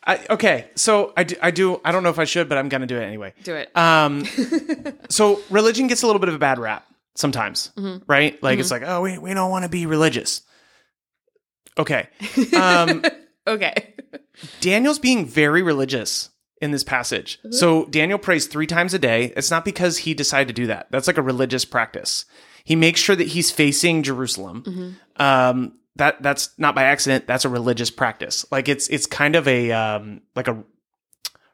I, 0.06 0.26
okay, 0.32 0.68
so 0.76 1.14
I 1.16 1.24
do, 1.24 1.36
I 1.42 1.52
do. 1.52 1.80
I 1.86 1.92
don't 1.92 2.04
know 2.04 2.10
if 2.10 2.20
I 2.20 2.26
should, 2.26 2.50
but 2.50 2.58
I'm 2.58 2.68
gonna 2.70 2.88
do 2.88 2.98
it 2.98 3.04
anyway. 3.04 3.34
Do 3.44 3.56
it. 3.56 3.76
Um, 3.78 4.26
so 5.10 5.42
religion 5.50 5.88
gets 5.88 6.04
a 6.04 6.08
little 6.08 6.20
bit 6.20 6.30
of 6.30 6.36
a 6.36 6.40
bad 6.40 6.60
rap 6.60 6.86
sometimes, 7.16 7.72
Mm-hmm. 7.78 8.04
right? 8.08 8.42
Like 8.44 8.60
it's 8.60 8.72
like, 8.72 8.84
oh, 8.86 9.02
we 9.02 9.18
we 9.18 9.34
don't 9.34 9.50
want 9.50 9.64
to 9.64 9.70
be 9.70 9.86
religious. 9.86 10.42
Okay, 11.78 12.08
um, 12.56 13.04
okay. 13.48 13.94
Daniel's 14.62 15.00
being 15.00 15.26
very 15.26 15.62
religious 15.62 16.30
in 16.62 16.72
this 16.72 16.84
passage. 16.84 17.40
Mm-hmm. 17.40 17.52
So 17.54 17.86
Daniel 17.86 18.20
prays 18.20 18.46
three 18.48 18.68
times 18.68 18.94
a 18.94 19.00
day. 19.00 19.34
It's 19.36 19.52
not 19.52 19.66
because 19.66 20.00
he 20.00 20.14
decided 20.14 20.48
to 20.50 20.54
do 20.54 20.68
that. 20.68 20.88
That's 20.92 21.08
like 21.08 21.18
a 21.18 21.22
religious 21.22 21.66
practice. 21.66 22.26
He 22.64 22.76
makes 22.76 23.00
sure 23.00 23.16
that 23.16 23.28
he's 23.28 23.52
facing 23.52 24.04
Jerusalem. 24.04 24.64
Mm-hmm. 24.66 25.22
Um, 25.22 25.74
that 25.96 26.22
that's 26.22 26.50
not 26.58 26.76
by 26.76 26.84
accident. 26.84 27.28
That's 27.28 27.46
a 27.46 27.50
religious 27.50 27.90
practice. 27.90 28.46
Like 28.52 28.68
it's 28.68 28.88
it's 28.88 29.06
kind 29.06 29.36
of 29.36 29.48
a 29.48 29.72
um, 29.72 30.22
like 30.36 30.48
a 30.48 30.64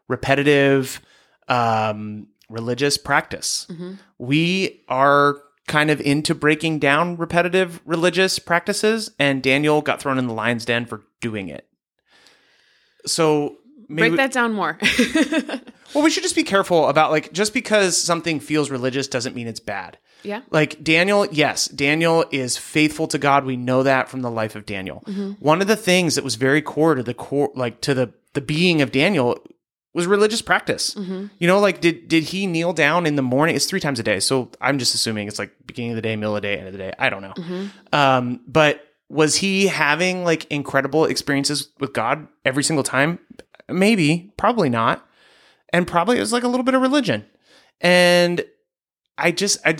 repetitive 0.07 1.01
um, 1.47 2.27
religious 2.49 2.97
practice. 2.97 3.67
Mm-hmm. 3.69 3.93
We 4.17 4.83
are 4.87 5.37
kind 5.67 5.91
of 5.91 6.01
into 6.01 6.33
breaking 6.33 6.79
down 6.79 7.17
repetitive 7.17 7.81
religious 7.85 8.39
practices, 8.39 9.11
and 9.19 9.43
Daniel 9.43 9.81
got 9.81 10.01
thrown 10.01 10.17
in 10.17 10.27
the 10.27 10.33
lion's 10.33 10.65
den 10.65 10.85
for 10.85 11.03
doing 11.21 11.49
it. 11.49 11.67
So 13.05 13.57
maybe 13.87 14.09
Break 14.09 14.17
that 14.17 14.31
down 14.31 14.53
more. 14.53 14.77
well, 15.93 16.03
we 16.03 16.09
should 16.09 16.23
just 16.23 16.35
be 16.35 16.43
careful 16.43 16.87
about 16.87 17.11
like 17.11 17.33
just 17.33 17.53
because 17.53 17.97
something 18.01 18.39
feels 18.39 18.69
religious 18.69 19.07
doesn't 19.07 19.35
mean 19.35 19.47
it's 19.47 19.59
bad. 19.59 19.97
Yeah. 20.23 20.41
Like 20.51 20.83
Daniel, 20.83 21.25
yes, 21.31 21.67
Daniel 21.67 22.25
is 22.31 22.57
faithful 22.57 23.07
to 23.07 23.17
God. 23.17 23.45
We 23.45 23.57
know 23.57 23.83
that 23.83 24.09
from 24.09 24.21
the 24.21 24.31
life 24.31 24.55
of 24.55 24.65
Daniel. 24.65 25.03
Mm-hmm. 25.07 25.31
One 25.33 25.61
of 25.61 25.67
the 25.67 25.75
things 25.75 26.15
that 26.15 26.23
was 26.23 26.35
very 26.35 26.61
core 26.61 26.95
to 26.95 27.03
the 27.03 27.13
core, 27.13 27.51
like 27.55 27.81
to 27.81 27.93
the 27.93 28.13
the 28.33 28.41
being 28.41 28.81
of 28.81 28.91
Daniel, 28.91 29.39
was 29.93 30.07
religious 30.07 30.41
practice. 30.41 30.93
Mm-hmm. 30.93 31.27
You 31.39 31.47
know, 31.47 31.59
like 31.59 31.81
did 31.81 32.07
did 32.07 32.25
he 32.25 32.47
kneel 32.47 32.73
down 32.73 33.05
in 33.05 33.15
the 33.15 33.21
morning? 33.21 33.55
It's 33.55 33.65
three 33.65 33.79
times 33.79 33.99
a 33.99 34.03
day, 34.03 34.19
so 34.19 34.51
I'm 34.61 34.77
just 34.77 34.93
assuming 34.93 35.27
it's 35.27 35.39
like 35.39 35.53
beginning 35.65 35.91
of 35.91 35.95
the 35.95 36.01
day, 36.01 36.15
middle 36.15 36.35
of 36.35 36.41
the 36.41 36.47
day, 36.47 36.57
end 36.57 36.67
of 36.67 36.73
the 36.73 36.79
day. 36.79 36.93
I 36.99 37.09
don't 37.09 37.21
know. 37.21 37.33
Mm-hmm. 37.33 37.65
Um, 37.93 38.41
but 38.47 38.85
was 39.09 39.35
he 39.37 39.67
having 39.67 40.23
like 40.23 40.45
incredible 40.51 41.05
experiences 41.05 41.69
with 41.79 41.93
God 41.93 42.27
every 42.45 42.63
single 42.63 42.83
time? 42.83 43.19
Maybe, 43.67 44.31
probably 44.37 44.69
not, 44.69 45.07
and 45.71 45.87
probably 45.87 46.17
it 46.17 46.21
was 46.21 46.33
like 46.33 46.43
a 46.43 46.47
little 46.47 46.63
bit 46.63 46.73
of 46.73 46.81
religion. 46.81 47.25
And 47.81 48.43
I 49.19 49.31
just 49.31 49.59
I 49.65 49.77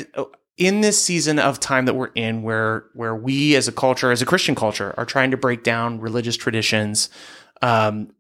in 0.60 0.82
this 0.82 1.02
season 1.02 1.40
of 1.40 1.60
time 1.60 1.86
that 1.86 1.96
we're 1.96 2.12
in 2.16 2.44
where 2.44 2.86
where 2.94 3.16
we 3.16 3.56
as 3.56 3.68
a 3.68 3.72
culture 3.72 4.12
as 4.12 4.22
a 4.22 4.26
Christian 4.26 4.56
culture 4.56 4.94
are 4.98 5.06
trying 5.06 5.32
to 5.32 5.38
break 5.38 5.64
down 5.64 6.00
religious 6.02 6.36
traditions 6.36 7.10
um 7.62 8.12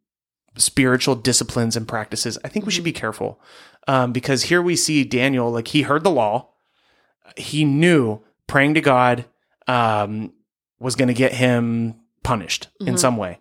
spiritual 0.57 1.15
disciplines 1.15 1.75
and 1.75 1.87
practices 1.87 2.37
I 2.43 2.47
think 2.47 2.65
we 2.65 2.71
should 2.71 2.85
be 2.85 2.93
careful 2.93 3.41
um 3.87 4.13
because 4.13 4.43
here 4.43 4.61
we 4.61 4.75
see 4.75 5.03
Daniel 5.03 5.51
like 5.51 5.67
he 5.67 5.83
heard 5.83 6.03
the 6.03 6.09
law. 6.09 6.49
He 7.35 7.65
knew 7.65 8.21
praying 8.47 8.73
to 8.75 8.81
God 8.81 9.25
um 9.67 10.33
was 10.79 10.95
going 10.95 11.09
to 11.09 11.13
get 11.13 11.33
him 11.33 11.95
punished 12.23 12.69
in 12.79 12.97
some 12.97 13.17
way. 13.17 13.39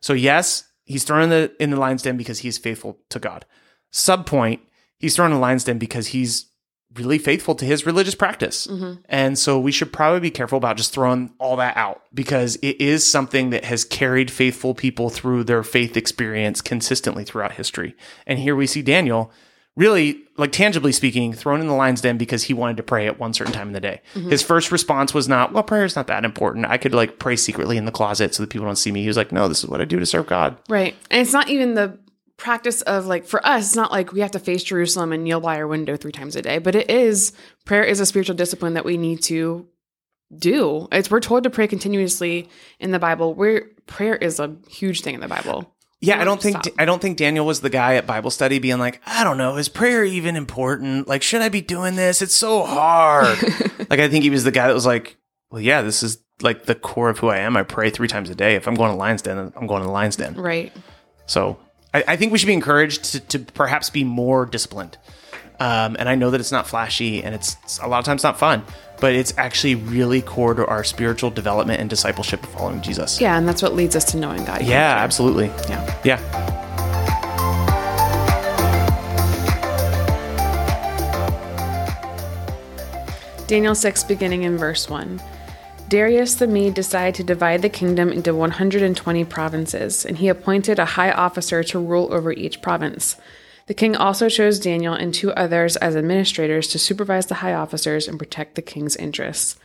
So 0.00 0.12
yes 0.12 0.64
he's 0.84 1.04
thrown 1.04 1.22
in 1.22 1.30
the 1.30 1.52
in 1.58 1.70
the 1.70 1.80
lion's 1.80 2.02
den 2.02 2.18
because 2.18 2.40
he's 2.40 2.58
faithful 2.58 2.98
to 3.08 3.18
God. 3.18 3.46
Subpoint 3.90 4.60
he's 4.98 5.16
thrown 5.16 5.30
in 5.30 5.36
the 5.36 5.40
lion's 5.40 5.64
den 5.64 5.78
because 5.78 6.08
he's 6.08 6.50
really 6.96 7.18
faithful 7.18 7.54
to 7.56 7.64
his 7.64 7.86
religious 7.86 8.14
practice. 8.14 8.66
Mm-hmm. 8.66 9.00
And 9.08 9.38
so 9.38 9.58
we 9.58 9.72
should 9.72 9.92
probably 9.92 10.20
be 10.20 10.30
careful 10.30 10.58
about 10.58 10.76
just 10.76 10.92
throwing 10.92 11.32
all 11.38 11.56
that 11.56 11.76
out 11.76 12.02
because 12.12 12.56
it 12.56 12.80
is 12.80 13.08
something 13.08 13.50
that 13.50 13.64
has 13.64 13.84
carried 13.84 14.30
faithful 14.30 14.74
people 14.74 15.10
through 15.10 15.44
their 15.44 15.62
faith 15.62 15.96
experience 15.96 16.60
consistently 16.60 17.24
throughout 17.24 17.52
history. 17.52 17.96
And 18.26 18.38
here 18.38 18.56
we 18.56 18.66
see 18.66 18.82
Daniel 18.82 19.32
really, 19.76 20.22
like 20.36 20.52
tangibly 20.52 20.92
speaking, 20.92 21.32
thrown 21.32 21.60
in 21.60 21.66
the 21.66 21.74
lion's 21.74 22.00
den 22.00 22.16
because 22.16 22.44
he 22.44 22.54
wanted 22.54 22.76
to 22.76 22.82
pray 22.82 23.08
at 23.08 23.18
one 23.18 23.34
certain 23.34 23.52
time 23.52 23.66
in 23.66 23.72
the 23.72 23.80
day. 23.80 24.00
Mm-hmm. 24.14 24.30
His 24.30 24.40
first 24.40 24.70
response 24.70 25.12
was 25.12 25.28
not, 25.28 25.52
well, 25.52 25.64
prayer 25.64 25.84
is 25.84 25.96
not 25.96 26.06
that 26.06 26.24
important. 26.24 26.66
I 26.66 26.78
could 26.78 26.94
like 26.94 27.18
pray 27.18 27.34
secretly 27.34 27.76
in 27.76 27.84
the 27.84 27.92
closet 27.92 28.34
so 28.34 28.42
that 28.42 28.50
people 28.50 28.66
don't 28.66 28.76
see 28.76 28.92
me. 28.92 29.02
He 29.02 29.08
was 29.08 29.16
like, 29.16 29.32
no, 29.32 29.48
this 29.48 29.64
is 29.64 29.68
what 29.68 29.80
I 29.80 29.84
do 29.84 29.98
to 29.98 30.06
serve 30.06 30.26
God. 30.26 30.56
Right. 30.68 30.94
And 31.10 31.20
it's 31.20 31.32
not 31.32 31.48
even 31.48 31.74
the 31.74 31.98
practice 32.36 32.82
of 32.82 33.06
like 33.06 33.24
for 33.24 33.44
us, 33.46 33.66
it's 33.66 33.76
not 33.76 33.92
like 33.92 34.12
we 34.12 34.20
have 34.20 34.32
to 34.32 34.38
face 34.38 34.64
Jerusalem 34.64 35.12
and 35.12 35.24
kneel 35.24 35.40
by 35.40 35.56
our 35.56 35.66
window 35.66 35.96
three 35.96 36.12
times 36.12 36.36
a 36.36 36.42
day, 36.42 36.58
but 36.58 36.74
it 36.74 36.90
is 36.90 37.32
prayer 37.64 37.84
is 37.84 38.00
a 38.00 38.06
spiritual 38.06 38.36
discipline 38.36 38.74
that 38.74 38.84
we 38.84 38.96
need 38.96 39.22
to 39.24 39.66
do. 40.36 40.88
It's 40.92 41.10
we're 41.10 41.20
told 41.20 41.44
to 41.44 41.50
pray 41.50 41.66
continuously 41.66 42.48
in 42.80 42.90
the 42.90 42.98
Bible. 42.98 43.34
Where 43.34 43.66
prayer 43.86 44.16
is 44.16 44.40
a 44.40 44.56
huge 44.68 45.02
thing 45.02 45.14
in 45.14 45.20
the 45.20 45.28
Bible. 45.28 45.70
Yeah, 46.00 46.20
I 46.20 46.24
don't 46.24 46.42
think 46.42 46.58
Stop. 46.58 46.74
I 46.78 46.84
don't 46.84 47.00
think 47.00 47.16
Daniel 47.16 47.46
was 47.46 47.62
the 47.62 47.70
guy 47.70 47.94
at 47.94 48.06
Bible 48.06 48.30
study 48.30 48.58
being 48.58 48.78
like, 48.78 49.00
I 49.06 49.24
don't 49.24 49.38
know, 49.38 49.56
is 49.56 49.70
prayer 49.70 50.04
even 50.04 50.36
important? 50.36 51.08
Like, 51.08 51.22
should 51.22 51.40
I 51.40 51.48
be 51.48 51.62
doing 51.62 51.96
this? 51.96 52.20
It's 52.20 52.34
so 52.34 52.62
hard. 52.62 53.38
like, 53.90 54.00
I 54.00 54.08
think 54.08 54.22
he 54.22 54.28
was 54.28 54.44
the 54.44 54.50
guy 54.50 54.66
that 54.66 54.74
was 54.74 54.84
like, 54.84 55.16
well, 55.50 55.62
yeah, 55.62 55.80
this 55.80 56.02
is 56.02 56.18
like 56.42 56.66
the 56.66 56.74
core 56.74 57.08
of 57.08 57.20
who 57.20 57.28
I 57.28 57.38
am. 57.38 57.56
I 57.56 57.62
pray 57.62 57.88
three 57.88 58.08
times 58.08 58.28
a 58.28 58.34
day. 58.34 58.54
If 58.54 58.68
I'm 58.68 58.74
going 58.74 58.90
to 58.90 58.96
Lions 58.96 59.22
Den, 59.22 59.52
I'm 59.56 59.66
going 59.66 59.82
to 59.82 59.90
Lions 59.90 60.16
Den. 60.16 60.34
Right. 60.34 60.72
So 61.26 61.58
I, 61.94 62.04
I 62.08 62.16
think 62.16 62.32
we 62.32 62.38
should 62.38 62.48
be 62.48 62.52
encouraged 62.52 63.04
to, 63.12 63.20
to 63.20 63.38
perhaps 63.38 63.88
be 63.88 64.04
more 64.04 64.44
disciplined. 64.44 64.98
Um, 65.60 65.96
and 65.98 66.08
I 66.08 66.16
know 66.16 66.30
that 66.32 66.40
it's 66.40 66.50
not 66.50 66.66
flashy 66.66 67.22
and 67.22 67.32
it's, 67.34 67.56
it's 67.62 67.78
a 67.78 67.86
lot 67.86 68.00
of 68.00 68.04
times 68.04 68.24
not 68.24 68.36
fun, 68.38 68.64
but 69.00 69.14
it's 69.14 69.32
actually 69.38 69.76
really 69.76 70.20
core 70.20 70.52
to 70.54 70.66
our 70.66 70.82
spiritual 70.82 71.30
development 71.30 71.80
and 71.80 71.88
discipleship 71.88 72.42
of 72.42 72.48
following 72.50 72.82
Jesus. 72.82 73.20
Yeah, 73.20 73.38
and 73.38 73.48
that's 73.48 73.62
what 73.62 73.74
leads 73.74 73.94
us 73.94 74.04
to 74.10 74.16
knowing 74.18 74.44
God. 74.44 74.62
Yeah, 74.62 74.96
absolutely. 74.96 75.46
Yeah. 75.68 76.00
Yeah. 76.04 76.50
Daniel 83.46 83.74
6, 83.74 84.04
beginning 84.04 84.42
in 84.42 84.56
verse 84.56 84.88
1. 84.90 85.20
Darius 85.88 86.34
the 86.34 86.46
Mede 86.46 86.72
decided 86.72 87.14
to 87.16 87.24
divide 87.24 87.60
the 87.60 87.68
kingdom 87.68 88.10
into 88.10 88.34
120 88.34 89.24
provinces, 89.26 90.06
and 90.06 90.16
he 90.16 90.28
appointed 90.28 90.78
a 90.78 90.84
high 90.84 91.12
officer 91.12 91.62
to 91.64 91.78
rule 91.78 92.08
over 92.12 92.32
each 92.32 92.62
province. 92.62 93.16
The 93.66 93.74
king 93.74 93.94
also 93.94 94.28
chose 94.28 94.58
Daniel 94.58 94.94
and 94.94 95.12
two 95.12 95.32
others 95.32 95.76
as 95.76 95.94
administrators 95.94 96.68
to 96.68 96.78
supervise 96.78 97.26
the 97.26 97.36
high 97.36 97.54
officers 97.54 98.08
and 98.08 98.18
protect 98.18 98.54
the 98.54 98.62
king's 98.62 98.96
interests. 98.96 99.56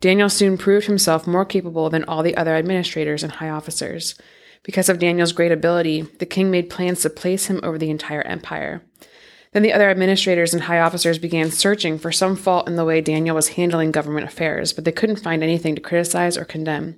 Daniel 0.00 0.28
soon 0.28 0.58
proved 0.58 0.86
himself 0.86 1.26
more 1.26 1.44
capable 1.44 1.88
than 1.88 2.04
all 2.04 2.22
the 2.22 2.36
other 2.36 2.56
administrators 2.56 3.22
and 3.22 3.34
high 3.34 3.50
officers. 3.50 4.16
Because 4.62 4.88
of 4.88 4.98
Daniel's 4.98 5.32
great 5.32 5.52
ability, 5.52 6.02
the 6.18 6.26
king 6.26 6.50
made 6.50 6.68
plans 6.68 7.02
to 7.02 7.10
place 7.10 7.46
him 7.46 7.60
over 7.62 7.78
the 7.78 7.90
entire 7.90 8.22
empire. 8.22 8.82
Then 9.52 9.62
the 9.62 9.72
other 9.72 9.90
administrators 9.90 10.54
and 10.54 10.64
high 10.64 10.78
officers 10.78 11.18
began 11.18 11.50
searching 11.50 11.98
for 11.98 12.12
some 12.12 12.36
fault 12.36 12.68
in 12.68 12.76
the 12.76 12.84
way 12.84 13.00
Daniel 13.00 13.34
was 13.34 13.48
handling 13.48 13.90
government 13.90 14.26
affairs, 14.26 14.72
but 14.72 14.84
they 14.84 14.92
couldn't 14.92 15.16
find 15.16 15.42
anything 15.42 15.74
to 15.74 15.80
criticize 15.80 16.38
or 16.38 16.44
condemn. 16.44 16.96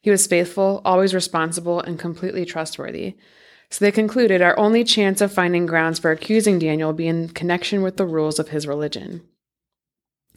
He 0.00 0.10
was 0.10 0.26
faithful, 0.26 0.80
always 0.84 1.14
responsible, 1.14 1.80
and 1.80 1.98
completely 1.98 2.46
trustworthy. 2.46 3.16
So 3.68 3.84
they 3.84 3.92
concluded 3.92 4.40
our 4.40 4.58
only 4.58 4.82
chance 4.82 5.20
of 5.20 5.32
finding 5.32 5.66
grounds 5.66 5.98
for 5.98 6.10
accusing 6.10 6.58
Daniel 6.58 6.88
would 6.88 6.96
be 6.96 7.06
in 7.06 7.28
connection 7.28 7.82
with 7.82 7.98
the 7.98 8.06
rules 8.06 8.38
of 8.38 8.48
his 8.48 8.66
religion. 8.66 9.22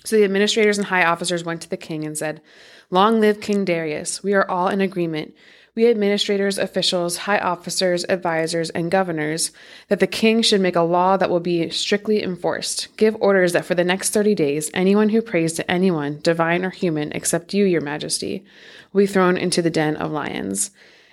So 0.05 0.17
the 0.17 0.25
administrators 0.25 0.77
and 0.77 0.87
high 0.87 1.05
officers 1.05 1.45
went 1.45 1.61
to 1.61 1.69
the 1.69 1.77
king 1.77 2.03
and 2.03 2.17
said, 2.17 2.41
Long 2.89 3.21
live 3.21 3.39
King 3.39 3.63
Darius. 3.63 4.21
We 4.21 4.33
are 4.33 4.49
all 4.49 4.67
in 4.67 4.81
agreement. 4.81 5.33
We 5.75 5.87
administrators, 5.87 6.59
officials, 6.59 7.17
high 7.17 7.39
officers, 7.39 8.05
advisors, 8.07 8.69
and 8.69 8.91
governors, 8.91 9.51
that 9.87 9.99
the 9.99 10.05
king 10.05 10.43
should 10.43 10.61
make 10.61 10.75
a 10.75 10.81
law 10.81 11.17
that 11.17 11.31
will 11.31 11.39
be 11.39 11.67
strictly 11.71 12.21
enforced. 12.21 12.95
Give 12.95 13.15
orders 13.19 13.53
that 13.53 13.65
for 13.65 13.73
the 13.73 13.83
next 13.83 14.11
30 14.11 14.35
days, 14.35 14.69
anyone 14.75 15.09
who 15.09 15.21
prays 15.21 15.53
to 15.53 15.71
anyone, 15.71 16.19
divine 16.21 16.63
or 16.63 16.69
human, 16.69 17.11
except 17.13 17.55
you, 17.55 17.65
your 17.65 17.81
majesty, 17.81 18.45
will 18.91 19.01
be 19.01 19.07
thrown 19.07 19.35
into 19.35 19.63
the 19.63 19.71
den 19.71 19.95
of 19.95 20.11
lions. 20.11 20.69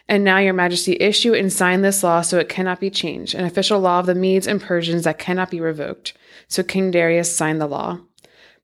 And 0.06 0.24
now, 0.24 0.38
your 0.38 0.52
majesty, 0.52 0.94
issue 1.00 1.32
and 1.32 1.50
sign 1.50 1.80
this 1.80 2.02
law 2.02 2.20
so 2.20 2.38
it 2.38 2.50
cannot 2.50 2.80
be 2.80 2.90
changed, 2.90 3.34
an 3.34 3.46
official 3.46 3.80
law 3.80 4.00
of 4.00 4.06
the 4.06 4.14
Medes 4.14 4.46
and 4.46 4.60
Persians 4.60 5.04
that 5.04 5.18
cannot 5.18 5.50
be 5.50 5.60
revoked. 5.60 6.12
So 6.48 6.62
King 6.62 6.90
Darius 6.90 7.34
signed 7.34 7.62
the 7.62 7.66
law. 7.66 8.00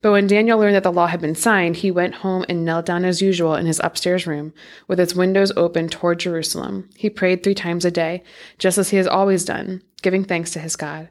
But 0.01 0.11
when 0.11 0.27
Daniel 0.27 0.59
learned 0.59 0.75
that 0.75 0.83
the 0.83 0.91
law 0.91 1.07
had 1.07 1.21
been 1.21 1.35
signed, 1.35 1.77
he 1.77 1.89
went 1.89 2.15
home 2.15 2.45
and 2.47 2.63
knelt 2.63 2.85
down 2.85 3.03
as 3.03 3.21
usual 3.21 3.55
in 3.55 3.65
his 3.65 3.81
upstairs 3.83 4.27
room, 4.27 4.53
with 4.87 4.99
its 4.99 5.15
windows 5.15 5.51
open 5.55 5.89
toward 5.89 6.19
Jerusalem. 6.19 6.89
He 6.95 7.09
prayed 7.09 7.41
three 7.41 7.55
times 7.55 7.83
a 7.83 7.89
day, 7.89 8.23
just 8.59 8.77
as 8.77 8.89
he 8.89 8.97
has 8.97 9.07
always 9.07 9.43
done, 9.43 9.81
giving 10.03 10.23
thanks 10.23 10.51
to 10.51 10.59
his 10.59 10.75
God. 10.75 11.09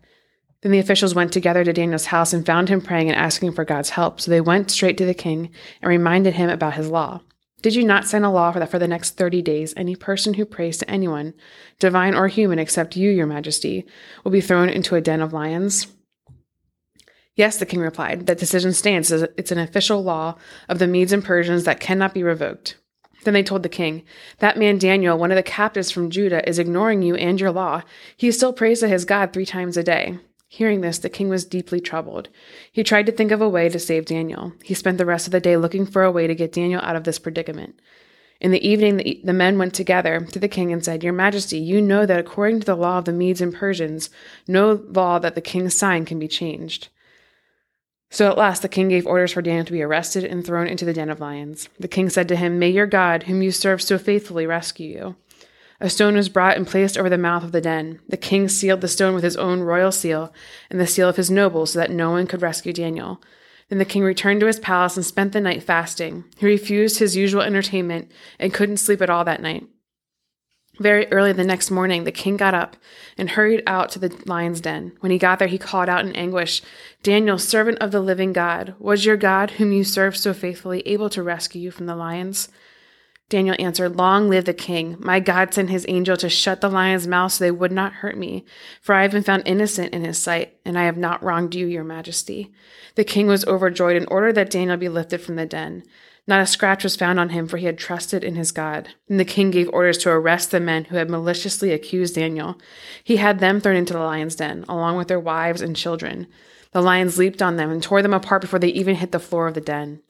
Then 0.63 0.73
the 0.73 0.79
officials 0.79 1.15
went 1.15 1.33
together 1.33 1.65
to 1.65 1.73
Daniel's 1.73 2.07
house 2.07 2.33
and 2.33 2.47
found 2.47 2.69
him 2.69 2.81
praying 2.81 3.09
and 3.09 3.19
asking 3.19 3.53
for 3.53 3.65
God's 3.65 3.91
help. 3.91 4.21
So 4.21 4.31
they 4.31 4.41
went 4.41 4.71
straight 4.71 4.97
to 4.99 5.05
the 5.05 5.15
king 5.15 5.51
and 5.83 5.89
reminded 5.89 6.35
him 6.35 6.49
about 6.49 6.75
his 6.75 6.89
law. 6.89 7.21
Did 7.63 7.75
you 7.75 7.85
not 7.85 8.07
sign 8.07 8.23
a 8.23 8.33
law 8.33 8.53
for 8.53 8.61
that 8.61 8.71
for 8.71 8.79
the 8.79 8.87
next 8.87 9.17
30 9.17 9.43
days 9.43 9.75
any 9.77 9.97
person 9.97 10.35
who 10.35 10.45
prays 10.45 10.79
to 10.79 10.91
anyone, 10.91 11.35
divine 11.81 12.15
or 12.15 12.29
human, 12.29 12.59
except 12.59 12.97
you, 12.97 13.11
your 13.11 13.27
majesty, 13.27 13.85
will 14.23 14.31
be 14.31 14.41
thrown 14.41 14.69
into 14.69 14.95
a 14.95 15.01
den 15.01 15.21
of 15.21 15.33
lions? 15.33 15.89
Yes, 17.37 17.59
the 17.59 17.67
king 17.67 17.81
replied, 17.81 18.27
that 18.27 18.39
decision 18.39 18.73
stands. 18.73 19.13
It's 19.13 19.53
an 19.53 19.59
official 19.59 20.03
law 20.03 20.37
of 20.69 20.79
the 20.79 20.87
Medes 20.87 21.13
and 21.13 21.23
Persians 21.23 21.65
that 21.65 21.81
cannot 21.81 22.15
be 22.15 22.23
revoked. 22.23 22.77
Then 23.25 23.35
they 23.35 23.43
told 23.43 23.63
the 23.63 23.69
king, 23.69 24.05
That 24.39 24.57
man 24.57 24.79
Daniel, 24.79 25.19
one 25.19 25.31
of 25.31 25.37
the 25.37 25.43
captives 25.43 25.91
from 25.91 26.11
Judah, 26.11 26.49
is 26.49 26.59
ignoring 26.59 27.03
you 27.03 27.15
and 27.15 27.39
your 27.39 27.51
law. 27.51 27.83
He 28.17 28.33
still 28.33 28.55
prays 28.55 28.81
to 28.81 28.89
his 28.89 29.05
God 29.05 29.33
three 29.33 29.45
times 29.45 29.77
a 29.77 29.83
day. 29.83 30.19
Hearing 30.49 30.81
this, 30.81 30.99
the 30.99 31.11
king 31.11 31.29
was 31.29 31.45
deeply 31.45 31.81
troubled. 31.81 32.31
He 32.73 32.83
tried 32.83 33.05
to 33.07 33.13
think 33.13 33.33
of 33.33 33.43
a 33.43 33.49
way 33.49 33.69
to 33.69 33.79
save 33.79 34.07
Daniel. 34.07 34.53
He 34.63 34.75
spent 34.75 34.97
the 34.97 35.05
rest 35.05 35.27
of 35.27 35.33
the 35.33 35.41
day 35.41 35.57
looking 35.57 35.85
for 35.85 36.05
a 36.05 36.11
way 36.11 36.27
to 36.27 36.35
get 36.35 36.53
Daniel 36.53 36.81
out 36.83 36.97
of 36.97 37.05
this 37.05 37.19
predicament. 37.19 37.79
In 38.41 38.51
the 38.51 38.67
evening, 38.67 38.97
the, 38.97 39.21
the 39.25 39.33
men 39.33 39.59
went 39.59 39.75
together 39.75 40.27
to 40.31 40.39
the 40.39 40.49
king 40.49 40.73
and 40.73 40.85
said, 40.85 41.03
Your 41.03 41.13
Majesty, 41.13 41.59
you 41.59 41.83
know 41.83 42.07
that 42.07 42.21
according 42.21 42.61
to 42.61 42.67
the 42.67 42.77
law 42.77 42.99
of 42.99 43.07
the 43.07 43.13
Medes 43.13 43.41
and 43.41 43.53
Persians, 43.53 44.09
no 44.47 44.81
law 44.89 45.19
that 45.19 45.35
the 45.35 45.41
king 45.41 45.69
signed 45.69 46.07
can 46.07 46.19
be 46.19 46.29
changed. 46.29 46.89
So 48.11 48.31
at 48.31 48.39
last 48.39 48.63
the 48.63 48.69
king 48.69 48.89
gave 48.89 49.07
orders 49.07 49.33
for 49.33 49.43
Daniel 49.43 49.65
to 49.65 49.73
be 49.73 49.83
arrested 49.83 50.25
and 50.25 50.45
thrown 50.45 50.69
into 50.69 50.85
the 50.85 50.93
den 50.93 51.11
of 51.11 51.21
lions. 51.21 51.69
The 51.79 51.89
king 51.89 52.09
said 52.09 52.29
to 52.29 52.37
him, 52.37 52.59
May 52.59 52.71
your 52.71 52.87
God, 52.87 53.25
whom 53.25 53.43
you 53.43 53.51
serve 53.51 53.83
so 53.83 53.99
faithfully, 53.99 54.47
rescue 54.47 54.89
you. 54.89 55.17
A 55.81 55.91
stone 55.91 56.15
was 56.15 56.31
brought 56.31 56.57
and 56.57 56.67
placed 56.67 56.97
over 56.97 57.11
the 57.11 57.19
mouth 57.19 57.45
of 57.45 57.53
the 57.53 57.61
den. 57.61 58.01
The 58.09 58.17
king 58.17 58.49
sealed 58.49 58.81
the 58.81 58.89
stone 58.89 59.15
with 59.15 59.25
his 59.25 59.37
own 59.37 59.61
royal 59.61 59.93
seal 59.93 60.33
and 60.71 60.81
the 60.81 60.87
seal 60.87 61.09
of 61.09 61.17
his 61.17 61.31
nobles 61.31 61.73
so 61.73 61.81
that 61.81 61.91
no 61.91 62.11
one 62.11 62.27
could 62.27 62.41
rescue 62.41 62.73
Daniel. 62.73 63.21
Then 63.69 63.79
the 63.79 63.85
king 63.85 64.03
returned 64.03 64.41
to 64.41 64.47
his 64.47 64.61
palace 64.61 64.97
and 64.97 65.05
spent 65.05 65.33
the 65.33 65.41
night 65.41 65.63
fasting. 65.63 66.25
He 66.39 66.47
refused 66.47 66.99
his 66.99 67.17
usual 67.17 67.43
entertainment 67.43 68.11
and 68.39 68.55
couldn't 68.55 68.79
sleep 68.79 69.03
at 69.03 69.11
all 69.11 69.25
that 69.25 69.43
night. 69.43 69.67
Very 70.79 71.11
early 71.11 71.33
the 71.33 71.45
next 71.45 71.71
morning, 71.71 72.05
the 72.05 72.13
king 72.13 72.37
got 72.37 72.55
up 72.55 72.77
and 73.17 73.31
hurried 73.31 73.63
out 73.67 73.91
to 73.91 73.99
the 73.99 74.15
lion's 74.27 74.61
den. 74.61 74.93
When 75.01 75.11
he 75.11 75.19
got 75.19 75.39
there, 75.39 75.49
he 75.49 75.59
called 75.59 75.89
out 75.89 76.05
in 76.05 76.15
anguish, 76.15 76.61
Daniel, 77.03 77.39
servant 77.39 77.79
of 77.79 77.93
the 77.93 78.01
living 78.01 78.33
God, 78.33 78.75
was 78.79 79.07
your 79.07 79.17
God, 79.17 79.53
whom 79.53 79.73
you 79.73 79.85
served 79.85 80.19
so 80.19 80.35
faithfully, 80.35 80.83
able 80.87 81.09
to 81.11 81.23
rescue 81.23 81.63
you 81.63 81.71
from 81.71 81.87
the 81.87 81.97
lions? 81.97 82.49
Daniel 83.29 83.57
answered, 83.59 83.97
Long 83.97 84.29
live 84.29 84.45
the 84.45 84.55
king. 84.55 84.97
My 85.01 85.19
God 85.19 85.53
sent 85.53 85.69
his 85.69 85.85
angel 85.89 86.17
to 86.19 86.29
shut 86.29 86.61
the 86.61 86.71
lions' 86.71 87.09
mouths 87.09 87.35
so 87.35 87.45
they 87.45 87.51
would 87.51 87.73
not 87.73 87.95
hurt 87.95 88.17
me, 88.17 88.45
for 88.81 88.95
I 88.95 89.03
have 89.03 89.11
been 89.11 89.25
found 89.25 89.43
innocent 89.47 89.93
in 89.93 90.05
his 90.05 90.19
sight, 90.19 90.59
and 90.65 90.79
I 90.79 90.85
have 90.85 90.97
not 90.97 91.23
wronged 91.25 91.55
you, 91.55 91.67
your 91.67 91.83
majesty. 91.83 92.53
The 92.95 93.03
king 93.03 93.27
was 93.27 93.45
overjoyed 93.47 93.97
and 93.97 94.07
ordered 94.11 94.35
that 94.35 94.51
Daniel 94.51 94.77
be 94.77 94.89
lifted 94.89 95.21
from 95.21 95.35
the 95.35 95.47
den. 95.47 95.83
Not 96.29 96.41
a 96.41 96.47
scratch 96.47 96.83
was 96.83 96.97
found 96.97 97.21
on 97.21 97.29
him, 97.29 97.47
for 97.47 97.57
he 97.57 97.67
had 97.67 97.79
trusted 97.79 98.25
in 98.25 98.35
his 98.35 98.51
God. 98.51 98.89
And 99.09 99.21
the 99.21 99.25
king 99.25 99.51
gave 99.51 99.69
orders 99.69 99.99
to 99.99 100.11
arrest 100.11 100.51
the 100.51 100.59
men 100.59 100.87
who 100.87 100.97
had 100.97 101.09
maliciously 101.09 101.73
accused 101.73 102.17
Daniel. 102.17 102.59
He 103.05 103.17
had 103.17 103.39
them 103.39 103.61
thrown 103.61 103.77
into 103.77 103.93
the 103.93 104.01
lion's 104.01 104.35
den, 104.35 104.65
along 104.69 104.97
with 104.97 105.07
their 105.09 105.21
wives 105.21 105.61
and 105.61 105.77
children. 105.77 106.27
The 106.73 106.83
lions 106.83 107.17
leaped 107.17 107.41
on 107.41 107.57
them 107.57 107.71
and 107.71 107.83
tore 107.83 108.03
them 108.03 108.13
apart 108.13 108.43
before 108.43 108.59
they 108.59 108.69
even 108.69 108.97
hit 108.97 109.13
the 109.13 109.21
floor 109.21 109.47
of 109.47 109.55
the 109.55 109.61
den. 109.61 110.03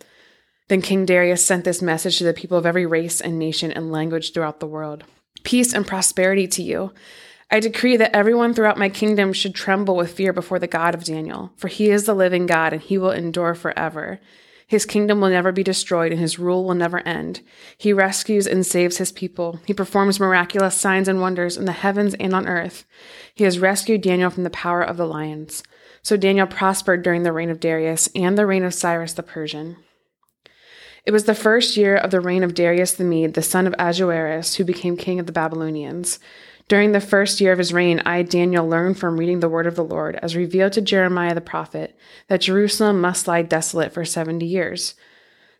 Then 0.69 0.83
King 0.83 1.05
Darius 1.05 1.45
sent 1.45 1.65
this 1.65 1.83
message 1.83 2.19
to 2.19 2.25
the 2.25 2.33
people 2.33 2.57
of 2.57 2.67
every 2.67 2.87
race 2.87 3.21
and 3.21 3.39
nation 3.39 3.71
and 3.71 3.93
language 3.93 4.33
throughout 4.33 4.61
the 4.61 4.67
world 4.67 5.05
Peace 5.45 5.73
and 5.73 5.87
prosperity 5.87 6.49
to 6.49 6.63
you. 6.63 6.93
I 7.53 7.61
decree 7.61 7.97
that 7.99 8.17
everyone 8.17 8.53
throughout 8.53 8.79
my 8.79 8.89
kingdom 8.89 9.33
should 9.33 9.55
tremble 9.55 9.95
with 9.95 10.13
fear 10.13 10.33
before 10.33 10.59
the 10.59 10.67
God 10.67 10.93
of 10.95 11.05
Daniel, 11.05 11.53
for 11.57 11.69
he 11.69 11.91
is 11.91 12.05
the 12.05 12.15
living 12.15 12.47
God 12.47 12.73
and 12.73 12.83
he 12.83 12.99
will 12.99 13.13
endure 13.13 13.55
forever. 13.55 14.19
His 14.69 14.85
kingdom 14.85 15.21
will 15.21 15.29
never 15.29 15.53
be 15.53 15.63
destroyed 15.63 16.11
and 16.11 16.21
his 16.21 16.41
rule 16.41 16.65
will 16.65 16.75
never 16.75 16.99
end. 17.07 17.41
He 17.79 17.93
rescues 17.93 18.49
and 18.49 18.67
saves 18.67 18.97
his 18.97 19.13
people. 19.13 19.61
He 19.65 19.73
performs 19.73 20.19
miraculous 20.19 20.79
signs 20.79 21.07
and 21.07 21.21
wonders 21.21 21.57
in 21.57 21.67
the 21.67 21.73
heavens 21.73 22.15
and 22.15 22.35
on 22.35 22.49
earth. 22.49 22.85
He 23.33 23.45
has 23.45 23.61
rescued 23.61 24.03
Daniel 24.03 24.31
from 24.31 24.43
the 24.43 24.51
power 24.51 24.83
of 24.83 24.97
the 24.97 25.07
lions. 25.07 25.63
So 26.03 26.17
Daniel 26.17 26.49
prospered 26.49 27.03
during 27.03 27.23
the 27.23 27.33
reign 27.33 27.51
of 27.51 27.61
Darius 27.61 28.09
and 28.15 28.37
the 28.37 28.47
reign 28.47 28.65
of 28.65 28.75
Cyrus 28.75 29.13
the 29.13 29.23
Persian. 29.23 29.77
It 31.05 31.13
was 31.13 31.25
the 31.25 31.37
first 31.37 31.77
year 31.77 31.97
of 31.97 32.11
the 32.11 32.21
reign 32.21 32.43
of 32.43 32.55
Darius 32.55 32.93
the 32.93 33.05
Mede, 33.05 33.35
the 33.35 33.43
son 33.43 33.69
of 33.69 33.75
Ahasuerus, 33.79 34.57
who 34.57 34.65
became 34.65 34.97
king 34.97 35.21
of 35.21 35.27
the 35.27 35.33
Babylonians. 35.33 36.19
During 36.69 36.91
the 36.91 37.01
first 37.01 37.41
year 37.41 37.53
of 37.53 37.59
his 37.59 37.73
reign, 37.73 38.03
I, 38.05 38.23
Daniel, 38.23 38.69
learned 38.69 38.99
from 38.99 39.17
reading 39.17 39.39
the 39.39 39.49
word 39.49 39.69
of 39.69 39.77
the 39.77 39.85
Lord, 39.85 40.17
as 40.17 40.35
revealed 40.35 40.73
to 40.73 40.81
Jeremiah 40.81 41.35
the 41.35 41.41
prophet, 41.41 41.97
that 42.27 42.41
Jerusalem 42.41 43.01
must 43.01 43.29
lie 43.29 43.43
desolate 43.43 43.93
for 43.93 44.05
seventy 44.05 44.47
years. 44.47 44.95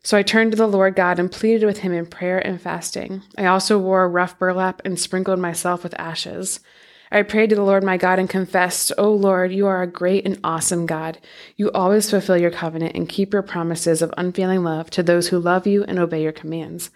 So 0.03 0.17
I 0.17 0.23
turned 0.23 0.51
to 0.51 0.57
the 0.57 0.67
Lord 0.67 0.95
God 0.95 1.17
and 1.17 1.31
pleaded 1.31 1.65
with 1.65 1.79
him 1.79 1.93
in 1.93 2.05
prayer 2.05 2.45
and 2.45 2.61
fasting. 2.61 3.23
I 3.37 3.45
also 3.45 3.79
wore 3.79 4.03
a 4.03 4.07
rough 4.07 4.37
burlap 4.37 4.81
and 4.83 4.99
sprinkled 4.99 5.39
myself 5.39 5.83
with 5.83 5.97
ashes. 5.99 6.59
I 7.09 7.21
prayed 7.21 7.51
to 7.51 7.55
the 7.55 7.63
Lord 7.63 7.85
my 7.85 7.95
God 7.95 8.19
and 8.19 8.29
confessed, 8.29 8.91
O 8.97 9.11
Lord, 9.11 9.53
you 9.53 9.65
are 9.65 9.81
a 9.81 9.87
great 9.87 10.25
and 10.25 10.39
awesome 10.43 10.85
God. 10.85 11.19
You 11.55 11.71
always 11.71 12.09
fulfill 12.09 12.37
your 12.37 12.51
covenant 12.51 12.95
and 12.95 13.07
keep 13.07 13.31
your 13.31 13.43
promises 13.43 14.01
of 14.01 14.13
unfailing 14.17 14.63
love 14.63 14.89
to 14.89 15.03
those 15.03 15.29
who 15.29 15.39
love 15.39 15.65
you 15.65 15.85
and 15.85 15.99
obey 15.99 16.21
your 16.21 16.33
commands. 16.33 16.89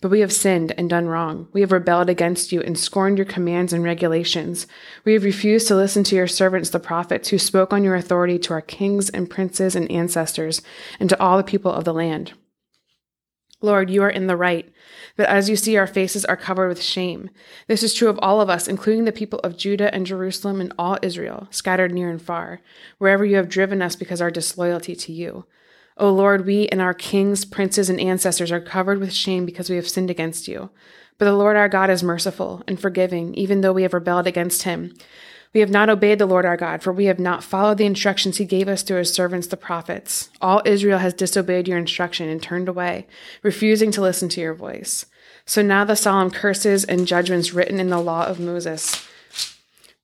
But 0.00 0.10
we 0.10 0.20
have 0.20 0.32
sinned 0.32 0.72
and 0.78 0.88
done 0.88 1.08
wrong. 1.08 1.48
We 1.52 1.60
have 1.60 1.72
rebelled 1.72 2.08
against 2.08 2.52
you 2.52 2.62
and 2.62 2.78
scorned 2.78 3.18
your 3.18 3.26
commands 3.26 3.72
and 3.74 3.84
regulations. 3.84 4.66
We 5.04 5.12
have 5.12 5.24
refused 5.24 5.68
to 5.68 5.76
listen 5.76 6.04
to 6.04 6.16
your 6.16 6.26
servants, 6.26 6.70
the 6.70 6.80
prophets, 6.80 7.28
who 7.28 7.38
spoke 7.38 7.72
on 7.72 7.84
your 7.84 7.94
authority 7.94 8.38
to 8.38 8.54
our 8.54 8.62
kings 8.62 9.10
and 9.10 9.28
princes 9.28 9.76
and 9.76 9.90
ancestors 9.90 10.62
and 10.98 11.10
to 11.10 11.20
all 11.20 11.36
the 11.36 11.44
people 11.44 11.72
of 11.72 11.84
the 11.84 11.92
land. 11.92 12.32
Lord, 13.62 13.90
you 13.90 14.02
are 14.02 14.10
in 14.10 14.26
the 14.26 14.38
right. 14.38 14.72
But 15.16 15.28
as 15.28 15.50
you 15.50 15.56
see, 15.56 15.76
our 15.76 15.86
faces 15.86 16.24
are 16.24 16.36
covered 16.36 16.68
with 16.68 16.82
shame. 16.82 17.28
This 17.66 17.82
is 17.82 17.92
true 17.92 18.08
of 18.08 18.18
all 18.22 18.40
of 18.40 18.48
us, 18.48 18.66
including 18.66 19.04
the 19.04 19.12
people 19.12 19.38
of 19.40 19.58
Judah 19.58 19.94
and 19.94 20.06
Jerusalem 20.06 20.62
and 20.62 20.72
all 20.78 20.96
Israel, 21.02 21.46
scattered 21.50 21.92
near 21.92 22.08
and 22.08 22.22
far, 22.22 22.62
wherever 22.96 23.22
you 23.22 23.36
have 23.36 23.50
driven 23.50 23.82
us 23.82 23.96
because 23.96 24.22
of 24.22 24.24
our 24.24 24.30
disloyalty 24.30 24.96
to 24.96 25.12
you. 25.12 25.44
O 25.96 26.10
Lord, 26.10 26.46
we 26.46 26.68
and 26.68 26.80
our 26.80 26.94
kings, 26.94 27.44
princes, 27.44 27.90
and 27.90 28.00
ancestors 28.00 28.50
are 28.50 28.60
covered 28.60 29.00
with 29.00 29.12
shame 29.12 29.44
because 29.44 29.68
we 29.68 29.76
have 29.76 29.88
sinned 29.88 30.10
against 30.10 30.48
you. 30.48 30.70
But 31.18 31.26
the 31.26 31.36
Lord 31.36 31.56
our 31.56 31.68
God 31.68 31.90
is 31.90 32.02
merciful 32.02 32.62
and 32.66 32.80
forgiving, 32.80 33.34
even 33.34 33.60
though 33.60 33.72
we 33.72 33.82
have 33.82 33.92
rebelled 33.92 34.26
against 34.26 34.62
him. 34.62 34.94
We 35.52 35.60
have 35.60 35.70
not 35.70 35.90
obeyed 35.90 36.20
the 36.20 36.26
Lord 36.26 36.46
our 36.46 36.56
God, 36.56 36.80
for 36.80 36.92
we 36.92 37.06
have 37.06 37.18
not 37.18 37.42
followed 37.42 37.76
the 37.76 37.84
instructions 37.84 38.36
he 38.36 38.44
gave 38.44 38.68
us 38.68 38.82
through 38.82 38.98
his 38.98 39.12
servants 39.12 39.48
the 39.48 39.56
prophets. 39.56 40.30
All 40.40 40.62
Israel 40.64 41.00
has 41.00 41.12
disobeyed 41.12 41.66
your 41.66 41.76
instruction 41.76 42.28
and 42.28 42.40
turned 42.40 42.68
away, 42.68 43.06
refusing 43.42 43.90
to 43.92 44.00
listen 44.00 44.28
to 44.30 44.40
your 44.40 44.54
voice. 44.54 45.06
So 45.44 45.60
now 45.60 45.84
the 45.84 45.96
solemn 45.96 46.30
curses 46.30 46.84
and 46.84 47.06
judgments 47.06 47.52
written 47.52 47.80
in 47.80 47.90
the 47.90 47.98
law 47.98 48.26
of 48.26 48.38
Moses, 48.38 49.04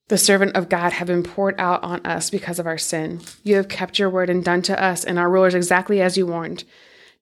the 0.09 0.19
servant 0.19 0.55
of 0.57 0.69
God, 0.69 0.93
have 0.93 1.09
been 1.09 1.23
poured 1.23 1.55
out 1.59 1.83
on 1.83 2.05
us 2.07 2.31
because 2.31 2.59
of 2.59 2.67
our 2.67 2.79
sin. 2.79 3.21
You 3.43 3.57
have 3.57 3.69
kept 3.69 3.99
your 3.99 4.09
word 4.09 4.31
and 4.31 4.45
done 4.45 4.63
to 4.63 4.83
us 4.83 5.05
and 5.05 5.19
our 5.19 5.29
rulers 5.29 5.55
exactly 5.55 6.01
as 6.01 6.17
you 6.17 6.27
warned. 6.27 6.65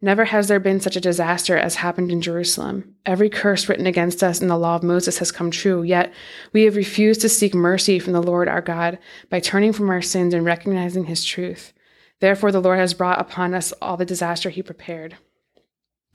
Never 0.03 0.27
has 0.27 0.49
there 0.49 0.61
been 0.61 0.81
such 0.81 0.97
a 0.97 1.01
disaster 1.01 1.57
as 1.57 1.77
happened 1.77 2.11
in 2.11 2.21
Jerusalem. 2.21 2.95
Every 3.07 3.31
curse 3.31 3.71
written 3.71 3.87
against 3.87 4.23
us 4.23 4.43
in 4.43 4.49
the 4.49 4.59
law 4.59 4.77
of 4.77 4.83
Moses 4.83 5.17
has 5.19 5.33
come 5.33 5.51
true, 5.51 5.83
yet 5.83 6.13
we 6.53 6.65
have 6.65 6.77
refused 6.77 7.23
to 7.23 7.29
seek 7.31 7.55
mercy 7.55 7.99
from 7.99 8.13
the 8.13 8.23
Lord 8.23 8.47
our 8.47 8.61
God 8.61 8.99
by 9.31 9.41
turning 9.41 9.73
from 9.73 9.89
our 9.89 10.03
sins 10.03 10.35
and 10.35 10.45
recognizing 10.45 11.05
his 11.05 11.25
truth. 11.25 11.73
Therefore, 12.21 12.53
the 12.53 12.61
Lord 12.61 12.79
has 12.79 12.93
brought 12.93 13.19
upon 13.19 13.55
us 13.55 13.73
all 13.81 13.97
the 13.97 14.05
disaster 14.05 14.51
he 14.51 14.63
prepared. 14.63 15.17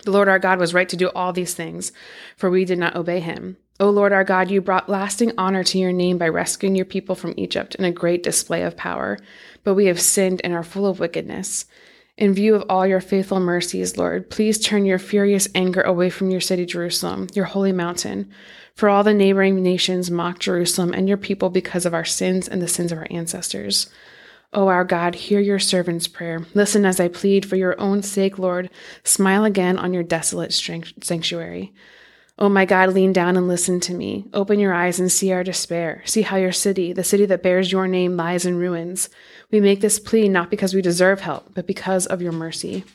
The 0.03 0.11
Lord 0.11 0.27
our 0.27 0.39
God 0.39 0.59
was 0.59 0.73
right 0.73 0.87
to 0.89 0.95
do 0.95 1.09
all 1.09 1.33
these 1.33 1.55
things, 1.55 1.91
for 2.37 2.49
we 2.49 2.65
did 2.65 2.77
not 2.77 2.95
obey 2.95 3.19
him. 3.19 3.57
O 3.81 3.89
Lord 3.89 4.11
our 4.11 4.25
God, 4.25 4.51
you 4.51 4.59
brought 4.59 4.89
lasting 4.89 5.31
honor 5.37 5.63
to 5.63 5.77
your 5.77 5.93
name 5.93 6.17
by 6.17 6.27
rescuing 6.27 6.75
your 6.75 6.85
people 6.85 7.15
from 7.15 7.33
Egypt 7.37 7.75
in 7.75 7.85
a 7.85 7.91
great 7.91 8.23
display 8.23 8.63
of 8.63 8.75
power. 8.75 9.17
But 9.63 9.75
we 9.75 9.85
have 9.85 10.01
sinned 10.01 10.41
and 10.43 10.53
are 10.53 10.63
full 10.63 10.85
of 10.85 10.99
wickedness. 10.99 11.65
In 12.17 12.33
view 12.33 12.55
of 12.55 12.65
all 12.67 12.85
your 12.85 12.99
faithful 12.99 13.39
mercies, 13.39 13.95
Lord, 13.95 14.29
please 14.29 14.59
turn 14.59 14.85
your 14.85 14.99
furious 14.99 15.47
anger 15.55 15.81
away 15.81 16.09
from 16.09 16.29
your 16.29 16.41
city, 16.41 16.65
Jerusalem, 16.65 17.27
your 17.33 17.45
holy 17.45 17.71
mountain. 17.71 18.29
For 18.75 18.89
all 18.89 19.05
the 19.05 19.13
neighboring 19.13 19.63
nations 19.63 20.11
mock 20.11 20.39
Jerusalem 20.39 20.93
and 20.93 21.07
your 21.07 21.17
people 21.17 21.49
because 21.49 21.85
of 21.85 21.93
our 21.93 22.03
sins 22.03 22.49
and 22.49 22.61
the 22.61 22.67
sins 22.67 22.91
of 22.91 22.97
our 22.97 23.07
ancestors. 23.09 23.89
O 24.51 24.67
our 24.67 24.83
God, 24.83 25.15
hear 25.15 25.39
your 25.39 25.59
servant's 25.59 26.09
prayer. 26.09 26.45
Listen 26.53 26.83
as 26.83 26.99
I 26.99 27.07
plead 27.07 27.45
for 27.45 27.55
your 27.55 27.79
own 27.79 28.03
sake, 28.03 28.37
Lord. 28.37 28.69
Smile 29.05 29.45
again 29.45 29.77
on 29.77 29.93
your 29.93 30.03
desolate 30.03 30.51
sanctuary. 30.51 31.71
Oh 32.41 32.47
my 32.47 32.63
God, 32.63 32.93
lean 32.93 33.11
down 33.11 33.35
and 33.35 33.49
listen 33.49 33.81
to 33.81 33.93
me. 33.93 34.25
Open 34.33 34.59
your 34.59 34.73
eyes 34.73 34.97
and 34.97 35.11
see 35.11 35.33
our 35.33 35.43
despair. 35.43 36.01
See 36.05 36.21
how 36.21 36.37
your 36.37 36.53
city, 36.53 36.93
the 36.93 37.03
city 37.03 37.25
that 37.25 37.43
bears 37.43 37.69
your 37.69 37.85
name, 37.85 38.15
lies 38.15 38.45
in 38.45 38.55
ruins. 38.55 39.09
We 39.51 39.59
make 39.59 39.81
this 39.81 39.99
plea 39.99 40.29
not 40.29 40.49
because 40.49 40.73
we 40.73 40.81
deserve 40.81 41.19
help, 41.19 41.53
but 41.53 41.67
because 41.67 42.05
of 42.05 42.21
your 42.21 42.31
mercy. 42.31 42.85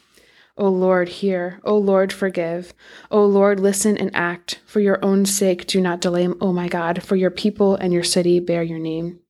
O 0.57 0.69
Lord, 0.69 1.11
hear. 1.11 1.61
O 1.63 1.77
Lord, 1.77 2.11
forgive. 2.11 2.73
O 3.11 3.27
Lord, 3.27 3.61
listen 3.61 3.99
and 3.99 4.11
act. 4.17 4.61
For 4.65 4.81
your 4.81 5.05
own 5.05 5.27
sake, 5.27 5.67
do 5.67 5.79
not 5.79 6.01
delay, 6.01 6.27
O 6.27 6.51
my 6.51 6.69
God, 6.69 7.03
for 7.03 7.17
your 7.17 7.31
people 7.31 7.75
and 7.75 7.93
your 7.93 8.05
city 8.05 8.41
bear 8.41 8.63
your 8.63 8.79
name. 8.79 9.21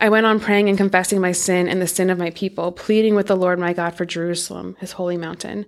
I 0.00 0.10
went 0.10 0.26
on 0.26 0.38
praying 0.38 0.68
and 0.68 0.78
confessing 0.78 1.20
my 1.20 1.32
sin 1.32 1.68
and 1.68 1.82
the 1.82 1.88
sin 1.88 2.08
of 2.08 2.18
my 2.18 2.30
people, 2.30 2.70
pleading 2.70 3.16
with 3.16 3.26
the 3.26 3.36
Lord 3.36 3.58
my 3.58 3.72
God 3.72 3.96
for 3.96 4.04
Jerusalem, 4.04 4.76
his 4.78 4.92
holy 4.92 5.16
mountain. 5.16 5.66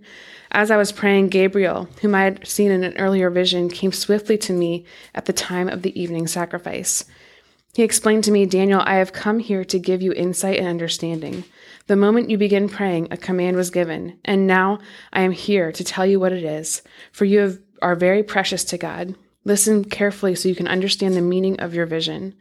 As 0.53 0.71
I 0.71 0.77
was 0.77 0.93
praying, 0.93 1.31
Gabriel, 1.31 1.89
whom 2.01 2.15
I 2.15 2.23
had 2.23 2.47
seen 2.47 2.71
in 2.71 2.85
an 2.85 2.97
earlier 2.97 3.29
vision, 3.29 3.69
came 3.69 3.91
swiftly 3.91 4.39
to 4.39 4.53
me 4.53 4.85
at 5.17 5.27
the 5.27 5.33
time 5.33 5.69
of 5.69 5.83
the 5.83 6.01
evening 6.01 6.29
sacrifice. 6.29 7.05
He 7.75 7.83
explained 7.83 8.23
to 8.25 8.31
me, 8.31 8.47
Daniel, 8.47 8.83
I 8.85 8.95
have 8.97 9.13
come 9.13 9.41
here 9.41 9.65
to 9.65 9.79
give 9.81 10.01
you 10.01 10.13
insight 10.13 10.59
and 10.59 10.69
understanding. 10.69 11.43
The 11.89 11.97
moment 11.97 12.31
you 12.31 12.39
begin 12.39 12.69
praying, 12.69 13.09
a 13.11 13.17
command 13.17 13.57
was 13.57 13.71
given, 13.71 14.19
and 14.25 14.47
now 14.47 14.79
I 15.13 15.23
am 15.23 15.33
here 15.33 15.73
to 15.73 15.85
tell 15.85 16.07
you 16.07 16.21
what 16.21 16.33
it 16.33 16.45
is, 16.45 16.83
for 17.11 17.25
you 17.25 17.41
have, 17.41 17.59
are 17.83 17.97
very 17.97 18.23
precious 18.23 18.63
to 18.67 18.79
God. 18.79 19.17
Listen 19.45 19.85
carefully 19.85 20.37
so 20.37 20.49
you 20.49 20.55
can 20.55 20.69
understand 20.69 21.15
the 21.15 21.21
meaning 21.21 21.59
of 21.59 21.75
your 21.75 21.87
vision. 21.87 22.35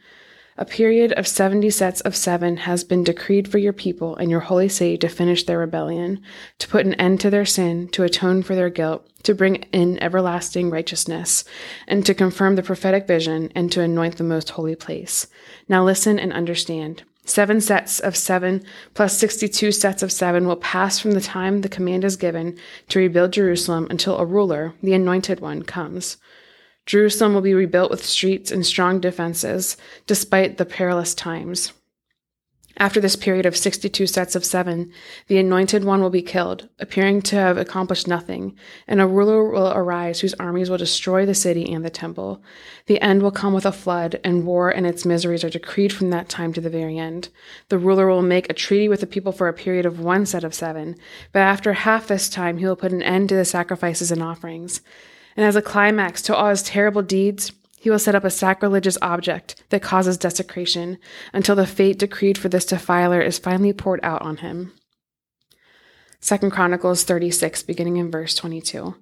A 0.62 0.66
period 0.66 1.14
of 1.14 1.26
70 1.26 1.70
sets 1.70 2.02
of 2.02 2.18
seven 2.18 2.58
has 2.58 2.84
been 2.84 3.06
decreed 3.06 3.48
for 3.48 3.60
your 3.60 3.72
people 3.72 4.18
and 4.18 4.30
your 4.30 4.42
holy 4.42 4.68
city 4.68 4.98
to 4.98 5.08
finish 5.08 5.46
their 5.46 5.58
rebellion, 5.58 6.22
to 6.58 6.68
put 6.68 6.86
an 6.86 6.96
end 6.96 7.22
to 7.22 7.30
their 7.30 7.46
sin, 7.46 7.88
to 7.94 8.04
atone 8.04 8.44
for 8.44 8.56
their 8.56 8.70
guilt, 8.70 9.08
to 9.24 9.34
bring 9.34 9.64
in 9.72 9.98
everlasting 10.04 10.70
righteousness, 10.70 11.46
and 11.88 12.06
to 12.06 12.14
confirm 12.14 12.58
the 12.58 12.62
prophetic 12.62 13.08
vision 13.08 13.50
and 13.56 13.72
to 13.72 13.80
anoint 13.80 14.18
the 14.18 14.24
most 14.26 14.50
holy 14.50 14.76
place. 14.76 15.28
Now 15.70 15.86
listen 15.86 16.20
and 16.20 16.34
understand. 16.34 17.04
Seven 17.24 17.62
sets 17.62 18.02
of 18.02 18.18
seven 18.18 18.62
plus 18.94 19.18
62 19.18 19.72
sets 19.72 20.04
of 20.04 20.12
seven 20.12 20.46
will 20.46 20.58
pass 20.58 21.00
from 21.00 21.12
the 21.12 21.22
time 21.22 21.62
the 21.62 21.70
command 21.70 22.04
is 22.04 22.18
given 22.18 22.58
to 22.90 23.00
rebuild 23.00 23.32
Jerusalem 23.32 23.88
until 23.90 24.18
a 24.18 24.26
ruler, 24.26 24.74
the 24.84 24.94
anointed 24.94 25.40
one, 25.40 25.64
comes. 25.64 26.18
Jerusalem 26.90 27.36
will 27.36 27.42
be 27.42 27.54
rebuilt 27.54 27.92
with 27.92 28.04
streets 28.04 28.50
and 28.50 28.66
strong 28.66 29.00
defenses, 29.00 29.78
despite 30.08 30.58
the 30.58 30.66
perilous 30.66 31.14
times. 31.14 31.72
After 32.78 33.00
this 33.00 33.16
period 33.16 33.46
of 33.46 33.56
62 33.56 34.08
sets 34.08 34.36
of 34.36 34.44
seven, 34.44 34.92
the 35.28 35.38
anointed 35.38 35.84
one 35.84 36.02
will 36.02 36.10
be 36.10 36.24
killed, 36.24 36.68
appearing 36.80 37.22
to 37.24 37.36
have 37.36 37.60
accomplished 37.60 38.08
nothing, 38.08 38.58
and 38.88 39.00
a 39.00 39.06
ruler 39.06 39.52
will 39.52 39.72
arise 39.72 40.22
whose 40.22 40.34
armies 40.40 40.72
will 40.72 40.80
destroy 40.80 41.28
the 41.28 41.36
city 41.36 41.72
and 41.72 41.86
the 41.86 41.92
temple. 41.92 42.42
The 42.88 43.00
end 43.02 43.22
will 43.22 43.30
come 43.30 43.54
with 43.54 43.68
a 43.68 43.72
flood, 43.72 44.20
and 44.24 44.48
war 44.48 44.72
and 44.72 44.88
its 44.88 45.06
miseries 45.06 45.44
are 45.44 45.52
decreed 45.52 45.94
from 45.94 46.10
that 46.10 46.28
time 46.28 46.54
to 46.54 46.62
the 46.62 46.72
very 46.72 46.98
end. 46.98 47.30
The 47.68 47.78
ruler 47.78 48.08
will 48.08 48.24
make 48.24 48.50
a 48.50 48.54
treaty 48.56 48.90
with 48.90 49.02
the 49.02 49.06
people 49.06 49.32
for 49.32 49.48
a 49.48 49.54
period 49.54 49.86
of 49.86 50.00
one 50.00 50.26
set 50.26 50.44
of 50.44 50.56
seven, 50.56 50.96
but 51.34 51.42
after 51.42 51.74
half 51.74 52.08
this 52.08 52.30
time 52.30 52.58
he 52.58 52.66
will 52.66 52.76
put 52.76 52.94
an 52.94 53.04
end 53.04 53.30
to 53.30 53.36
the 53.36 53.46
sacrifices 53.46 54.12
and 54.12 54.24
offerings. 54.24 54.82
And 55.40 55.46
as 55.46 55.56
a 55.56 55.62
climax 55.62 56.22
to 56.24 56.36
all 56.36 56.50
his 56.50 56.62
terrible 56.62 57.02
deeds, 57.02 57.54
he 57.80 57.90
will 57.90 57.98
set 57.98 58.14
up 58.14 58.26
a 58.26 58.30
sacrilegious 58.30 58.98
object 59.02 59.64
that 59.70 59.82
causes 59.82 60.18
desecration 60.18 60.98
until 61.32 61.56
the 61.56 61.66
fate 61.66 61.98
decreed 61.98 62.38
for 62.38 62.50
this 62.50 62.66
defiler 62.66 63.22
is 63.22 63.40
finally 63.40 63.72
poured 63.72 64.02
out 64.04 64.22
on 64.22 64.36
him. 64.36 64.74
2 66.20 66.50
Chronicles 66.50 67.06
36, 67.06 67.64
beginning 67.64 67.96
in 67.96 68.12
verse 68.12 68.36
22. 68.36 68.96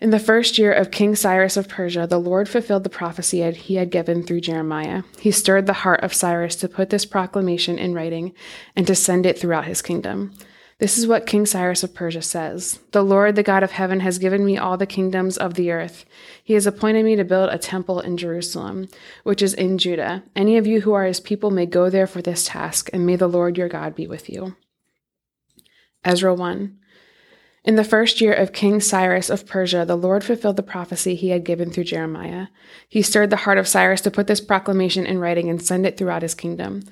In 0.00 0.10
the 0.10 0.18
first 0.18 0.58
year 0.58 0.72
of 0.72 0.90
King 0.90 1.14
Cyrus 1.14 1.56
of 1.56 1.68
Persia, 1.68 2.08
the 2.08 2.18
Lord 2.18 2.48
fulfilled 2.48 2.82
the 2.82 2.90
prophecy 2.90 3.48
he 3.52 3.76
had 3.76 3.92
given 3.92 4.24
through 4.24 4.40
Jeremiah. 4.40 5.04
He 5.20 5.30
stirred 5.30 5.66
the 5.66 5.72
heart 5.72 6.02
of 6.02 6.12
Cyrus 6.12 6.56
to 6.56 6.68
put 6.68 6.90
this 6.90 7.06
proclamation 7.06 7.78
in 7.78 7.94
writing 7.94 8.34
and 8.74 8.88
to 8.88 8.96
send 8.96 9.24
it 9.24 9.38
throughout 9.38 9.66
his 9.66 9.82
kingdom. 9.82 10.36
This 10.78 10.98
is 10.98 11.06
what 11.06 11.26
King 11.26 11.46
Cyrus 11.46 11.84
of 11.84 11.94
Persia 11.94 12.22
says 12.22 12.80
The 12.92 13.02
Lord, 13.02 13.36
the 13.36 13.42
God 13.42 13.62
of 13.62 13.72
heaven, 13.72 14.00
has 14.00 14.18
given 14.18 14.44
me 14.44 14.58
all 14.58 14.76
the 14.76 14.86
kingdoms 14.86 15.36
of 15.36 15.54
the 15.54 15.70
earth. 15.70 16.04
He 16.42 16.54
has 16.54 16.66
appointed 16.66 17.04
me 17.04 17.14
to 17.16 17.24
build 17.24 17.50
a 17.50 17.58
temple 17.58 18.00
in 18.00 18.16
Jerusalem, 18.16 18.88
which 19.22 19.40
is 19.40 19.54
in 19.54 19.78
Judah. 19.78 20.24
Any 20.34 20.56
of 20.56 20.66
you 20.66 20.80
who 20.80 20.92
are 20.92 21.04
his 21.04 21.20
people 21.20 21.50
may 21.50 21.66
go 21.66 21.90
there 21.90 22.08
for 22.08 22.20
this 22.20 22.46
task, 22.46 22.90
and 22.92 23.06
may 23.06 23.16
the 23.16 23.28
Lord 23.28 23.56
your 23.56 23.68
God 23.68 23.94
be 23.94 24.06
with 24.06 24.28
you. 24.28 24.56
Ezra 26.04 26.34
1. 26.34 26.78
In 27.64 27.76
the 27.76 27.84
first 27.84 28.20
year 28.20 28.34
of 28.34 28.52
King 28.52 28.78
Cyrus 28.78 29.30
of 29.30 29.46
Persia, 29.46 29.86
the 29.86 29.96
Lord 29.96 30.22
fulfilled 30.22 30.56
the 30.56 30.62
prophecy 30.62 31.14
he 31.14 31.30
had 31.30 31.44
given 31.44 31.70
through 31.70 31.84
Jeremiah. 31.84 32.48
He 32.86 33.00
stirred 33.00 33.30
the 33.30 33.36
heart 33.36 33.56
of 33.56 33.66
Cyrus 33.66 34.02
to 34.02 34.10
put 34.10 34.26
this 34.26 34.40
proclamation 34.40 35.06
in 35.06 35.18
writing 35.18 35.48
and 35.48 35.62
send 35.62 35.86
it 35.86 35.96
throughout 35.96 36.20
his 36.20 36.34
kingdom. 36.34 36.82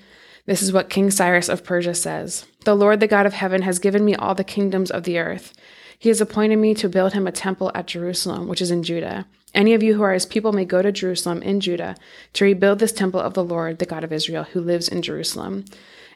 This 0.44 0.60
is 0.60 0.72
what 0.72 0.90
King 0.90 1.10
Cyrus 1.10 1.48
of 1.48 1.62
Persia 1.62 1.94
says 1.94 2.46
The 2.64 2.74
Lord, 2.74 2.98
the 2.98 3.06
God 3.06 3.26
of 3.26 3.34
heaven, 3.34 3.62
has 3.62 3.78
given 3.78 4.04
me 4.04 4.16
all 4.16 4.34
the 4.34 4.42
kingdoms 4.42 4.90
of 4.90 5.04
the 5.04 5.18
earth. 5.18 5.52
He 5.96 6.08
has 6.08 6.20
appointed 6.20 6.56
me 6.56 6.74
to 6.74 6.88
build 6.88 7.12
him 7.12 7.28
a 7.28 7.32
temple 7.32 7.70
at 7.76 7.86
Jerusalem, 7.86 8.48
which 8.48 8.60
is 8.60 8.72
in 8.72 8.82
Judah. 8.82 9.26
Any 9.54 9.72
of 9.72 9.84
you 9.84 9.94
who 9.94 10.02
are 10.02 10.12
his 10.12 10.26
people 10.26 10.52
may 10.52 10.64
go 10.64 10.82
to 10.82 10.90
Jerusalem 10.90 11.42
in 11.42 11.60
Judah 11.60 11.94
to 12.32 12.44
rebuild 12.44 12.80
this 12.80 12.90
temple 12.90 13.20
of 13.20 13.34
the 13.34 13.44
Lord, 13.44 13.78
the 13.78 13.86
God 13.86 14.02
of 14.02 14.12
Israel, 14.12 14.44
who 14.44 14.60
lives 14.60 14.88
in 14.88 15.02
Jerusalem. 15.02 15.64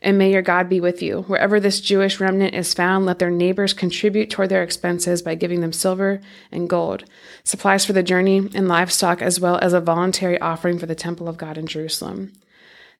And 0.02 0.18
may 0.18 0.32
your 0.32 0.42
God 0.42 0.68
be 0.68 0.80
with 0.80 1.02
you. 1.02 1.22
Wherever 1.22 1.60
this 1.60 1.80
Jewish 1.80 2.18
remnant 2.18 2.54
is 2.54 2.74
found, 2.74 3.06
let 3.06 3.20
their 3.20 3.30
neighbors 3.30 3.72
contribute 3.72 4.30
toward 4.30 4.48
their 4.48 4.62
expenses 4.64 5.22
by 5.22 5.36
giving 5.36 5.60
them 5.60 5.72
silver 5.72 6.20
and 6.50 6.68
gold, 6.68 7.04
supplies 7.44 7.84
for 7.84 7.92
the 7.92 8.02
journey, 8.02 8.38
and 8.38 8.66
livestock, 8.66 9.22
as 9.22 9.38
well 9.38 9.58
as 9.58 9.72
a 9.72 9.80
voluntary 9.80 10.40
offering 10.40 10.78
for 10.78 10.86
the 10.86 10.94
temple 10.96 11.28
of 11.28 11.36
God 11.36 11.56
in 11.56 11.66
Jerusalem. 11.66 12.32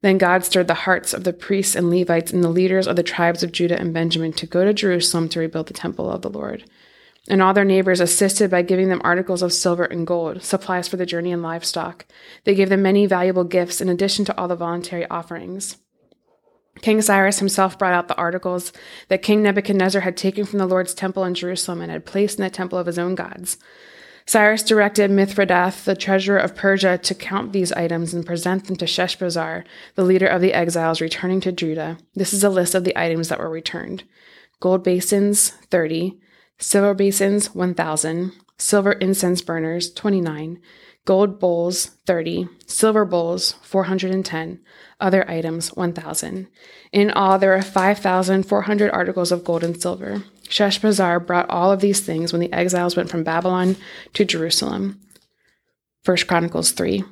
Then 0.03 0.19
God 0.19 0.45
stirred 0.45 0.69
the 0.69 0.75
hearts 0.75 1.15
of 1.15 1.25
the 1.25 1.33
priests 1.33 1.75
and 1.75 1.91
Levites 1.91 2.33
and 2.33 2.45
the 2.45 2.51
leaders 2.51 2.87
of 2.87 2.97
the 2.97 3.03
tribes 3.03 3.43
of 3.43 3.53
Judah 3.53 3.79
and 3.79 3.95
Benjamin 3.95 4.33
to 4.35 4.47
go 4.47 4.65
to 4.65 4.75
Jerusalem 4.75 5.29
to 5.31 5.41
rebuild 5.41 5.67
the 5.67 5.75
temple 5.75 6.11
of 6.11 6.23
the 6.23 6.31
Lord. 6.31 6.65
And 7.29 7.43
all 7.43 7.55
their 7.55 7.65
neighbors 7.65 8.01
assisted 8.01 8.51
by 8.51 8.63
giving 8.63 8.89
them 8.89 9.01
articles 9.03 9.43
of 9.43 9.53
silver 9.53 9.85
and 9.85 10.07
gold, 10.07 10.45
supplies 10.45 10.87
for 10.87 10.97
the 10.97 11.07
journey 11.07 11.33
and 11.33 11.43
livestock. 11.43 12.07
They 12.45 12.55
gave 12.55 12.69
them 12.69 12.83
many 12.83 13.07
valuable 13.07 13.45
gifts 13.45 13.81
in 13.81 13.89
addition 13.89 14.25
to 14.27 14.39
all 14.39 14.47
the 14.47 14.55
voluntary 14.55 15.09
offerings. 15.09 15.79
King 16.83 17.01
Cyrus 17.01 17.39
himself 17.39 17.79
brought 17.79 17.95
out 17.95 18.07
the 18.07 18.17
articles 18.17 18.73
that 19.09 19.23
King 19.23 19.43
Nebuchadnezzar 19.43 20.03
had 20.03 20.17
taken 20.17 20.45
from 20.45 20.59
the 20.59 20.67
Lord's 20.67 20.95
temple 20.95 21.25
in 21.25 21.35
Jerusalem 21.35 21.81
and 21.81 21.91
had 21.91 22.07
placed 22.07 22.39
in 22.39 22.45
the 22.45 22.51
temple 22.51 22.79
of 22.79 22.87
his 22.87 22.99
own 22.99 23.15
gods. 23.15 23.59
Cyrus 24.29 24.65
directed 24.65 25.13
Mithredath, 25.13 25.85
the 25.85 25.95
treasurer 25.95 26.39
of 26.39 26.57
Persia, 26.57 26.99
to 26.99 27.15
count 27.15 27.53
these 27.53 27.73
items 27.73 28.13
and 28.13 28.27
present 28.27 28.67
them 28.67 28.75
to 28.77 28.85
Sheshbazzar, 28.85 29.65
the 29.95 30.05
leader 30.05 30.27
of 30.27 30.41
the 30.41 30.53
exiles 30.53 31.01
returning 31.01 31.41
to 31.43 31.53
Judah. 31.53 31.99
This 32.15 32.35
is 32.35 32.43
a 32.43 32.51
list 32.51 32.75
of 32.75 32.83
the 32.83 32.99
items 33.01 33.29
that 33.29 33.39
were 33.39 33.49
returned. 33.49 34.03
Gold 34.59 34.83
basins, 34.83 35.51
30, 35.71 36.19
silver 36.59 36.93
basins, 36.93 37.55
1,000, 37.55 38.33
silver 38.59 38.93
incense 38.93 39.43
burners, 39.43 39.93
29, 39.93 40.61
gold 41.07 41.39
bowls, 41.41 41.87
30, 42.05 42.49
silver 42.67 43.07
bowls, 43.07 43.53
410, 43.63 44.61
other 45.01 45.29
items, 45.31 45.69
1,000. 45.75 46.49
In 46.93 47.11
all, 47.13 47.39
there 47.39 47.51
were 47.51 47.63
5,400 47.63 48.91
articles 48.91 49.33
of 49.33 49.45
gold 49.45 49.65
and 49.65 49.81
silver. 49.81 50.25
Sheshbazzar 50.49 51.25
brought 51.25 51.49
all 51.49 51.73
of 51.73 51.81
these 51.81 52.01
things 52.01 52.33
when 52.33 52.41
the 52.41 52.53
exiles 52.53 52.97
went 52.97 53.09
from 53.09 53.25
Babylon 53.25 53.77
to 54.13 54.25
Jerusalem. 54.25 55.01
1 56.05 56.17
Chronicles 56.29 56.73
3. 56.73 57.05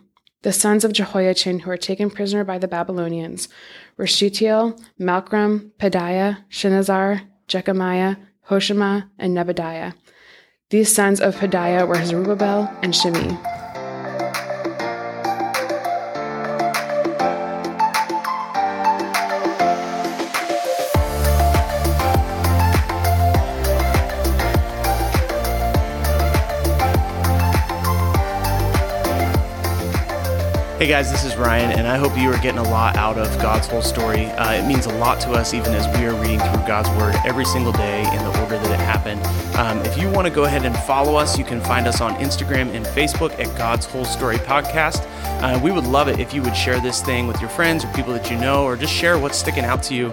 The 0.43 0.53
sons 0.53 0.85
of 0.85 0.93
Jehoiachin 0.93 1.61
who 1.61 1.71
were 1.71 1.77
taken 1.77 2.11
prisoner 2.11 2.45
by 2.45 2.59
the 2.59 2.69
Babylonians 2.69 3.49
were 3.97 4.07
Shealtiel, 4.07 4.79
Malcham, 5.01 5.71
Pedaiah, 5.79 6.39
Shenazzar, 6.49 7.23
Jecamiah, 7.49 8.19
Hoshama, 8.49 9.09
and 9.19 9.37
Nedabiah. 9.37 9.95
These 10.71 10.95
sons 10.95 11.21
of 11.21 11.37
Pedaiah 11.37 11.87
were 11.87 12.05
Zerubbabel 12.05 12.71
and 12.83 12.95
Shimei. 12.95 13.54
Hey 30.85 30.91
guys, 30.91 31.11
this 31.11 31.25
is 31.25 31.35
Ryan, 31.37 31.79
and 31.79 31.89
I 31.89 31.97
hope 31.97 32.15
you 32.15 32.31
are 32.31 32.39
getting 32.41 32.59
a 32.59 32.69
lot 32.69 32.97
out 32.97 33.17
of 33.17 33.35
God's 33.39 33.67
whole 33.67 33.81
story. 33.81 34.27
Uh, 34.27 34.53
it 34.53 34.67
means 34.67 34.85
a 34.85 34.93
lot 34.99 35.19
to 35.23 35.31
us, 35.31 35.55
even 35.55 35.73
as 35.73 35.87
we 35.97 36.05
are 36.05 36.13
reading 36.21 36.39
through 36.41 36.67
God's 36.67 36.91
Word 37.01 37.15
every 37.25 37.47
single 37.47 37.73
day 37.73 38.01
in 38.01 38.19
the 38.19 38.43
order 38.43 38.59
that 38.59 38.71
it 38.71 38.79
happened. 38.79 39.25
Um, 39.57 39.79
if 39.87 39.97
you 39.97 40.11
want 40.11 40.29
to 40.29 40.31
go 40.31 40.45
ahead 40.45 40.67
and 40.67 40.77
follow 40.81 41.17
us, 41.17 41.39
you 41.39 41.45
can 41.47 41.63
find 41.63 41.87
us 41.87 42.03
on 42.03 42.15
Instagram 42.17 42.69
and 42.75 42.85
Facebook 42.85 43.31
at 43.39 43.47
God's 43.57 43.87
Whole 43.87 44.05
Story 44.05 44.37
Podcast. 44.37 45.09
Uh, 45.43 45.59
we 45.65 45.73
would 45.73 45.87
love 45.87 46.09
it 46.09 46.21
if 46.21 46.35
you 46.35 46.43
would 46.43 46.55
share 46.55 46.79
this 46.81 47.01
thing 47.01 47.27
with 47.27 47.41
your 47.41 47.49
friends 47.49 47.83
or 47.83 47.89
people 47.95 48.13
that 48.13 48.31
you 48.31 48.37
know, 48.37 48.65
or 48.65 48.77
just 48.77 48.93
share 48.93 49.19
what's 49.19 49.39
sticking 49.39 49.65
out 49.65 49.83
to 49.85 49.95
you. 49.95 50.13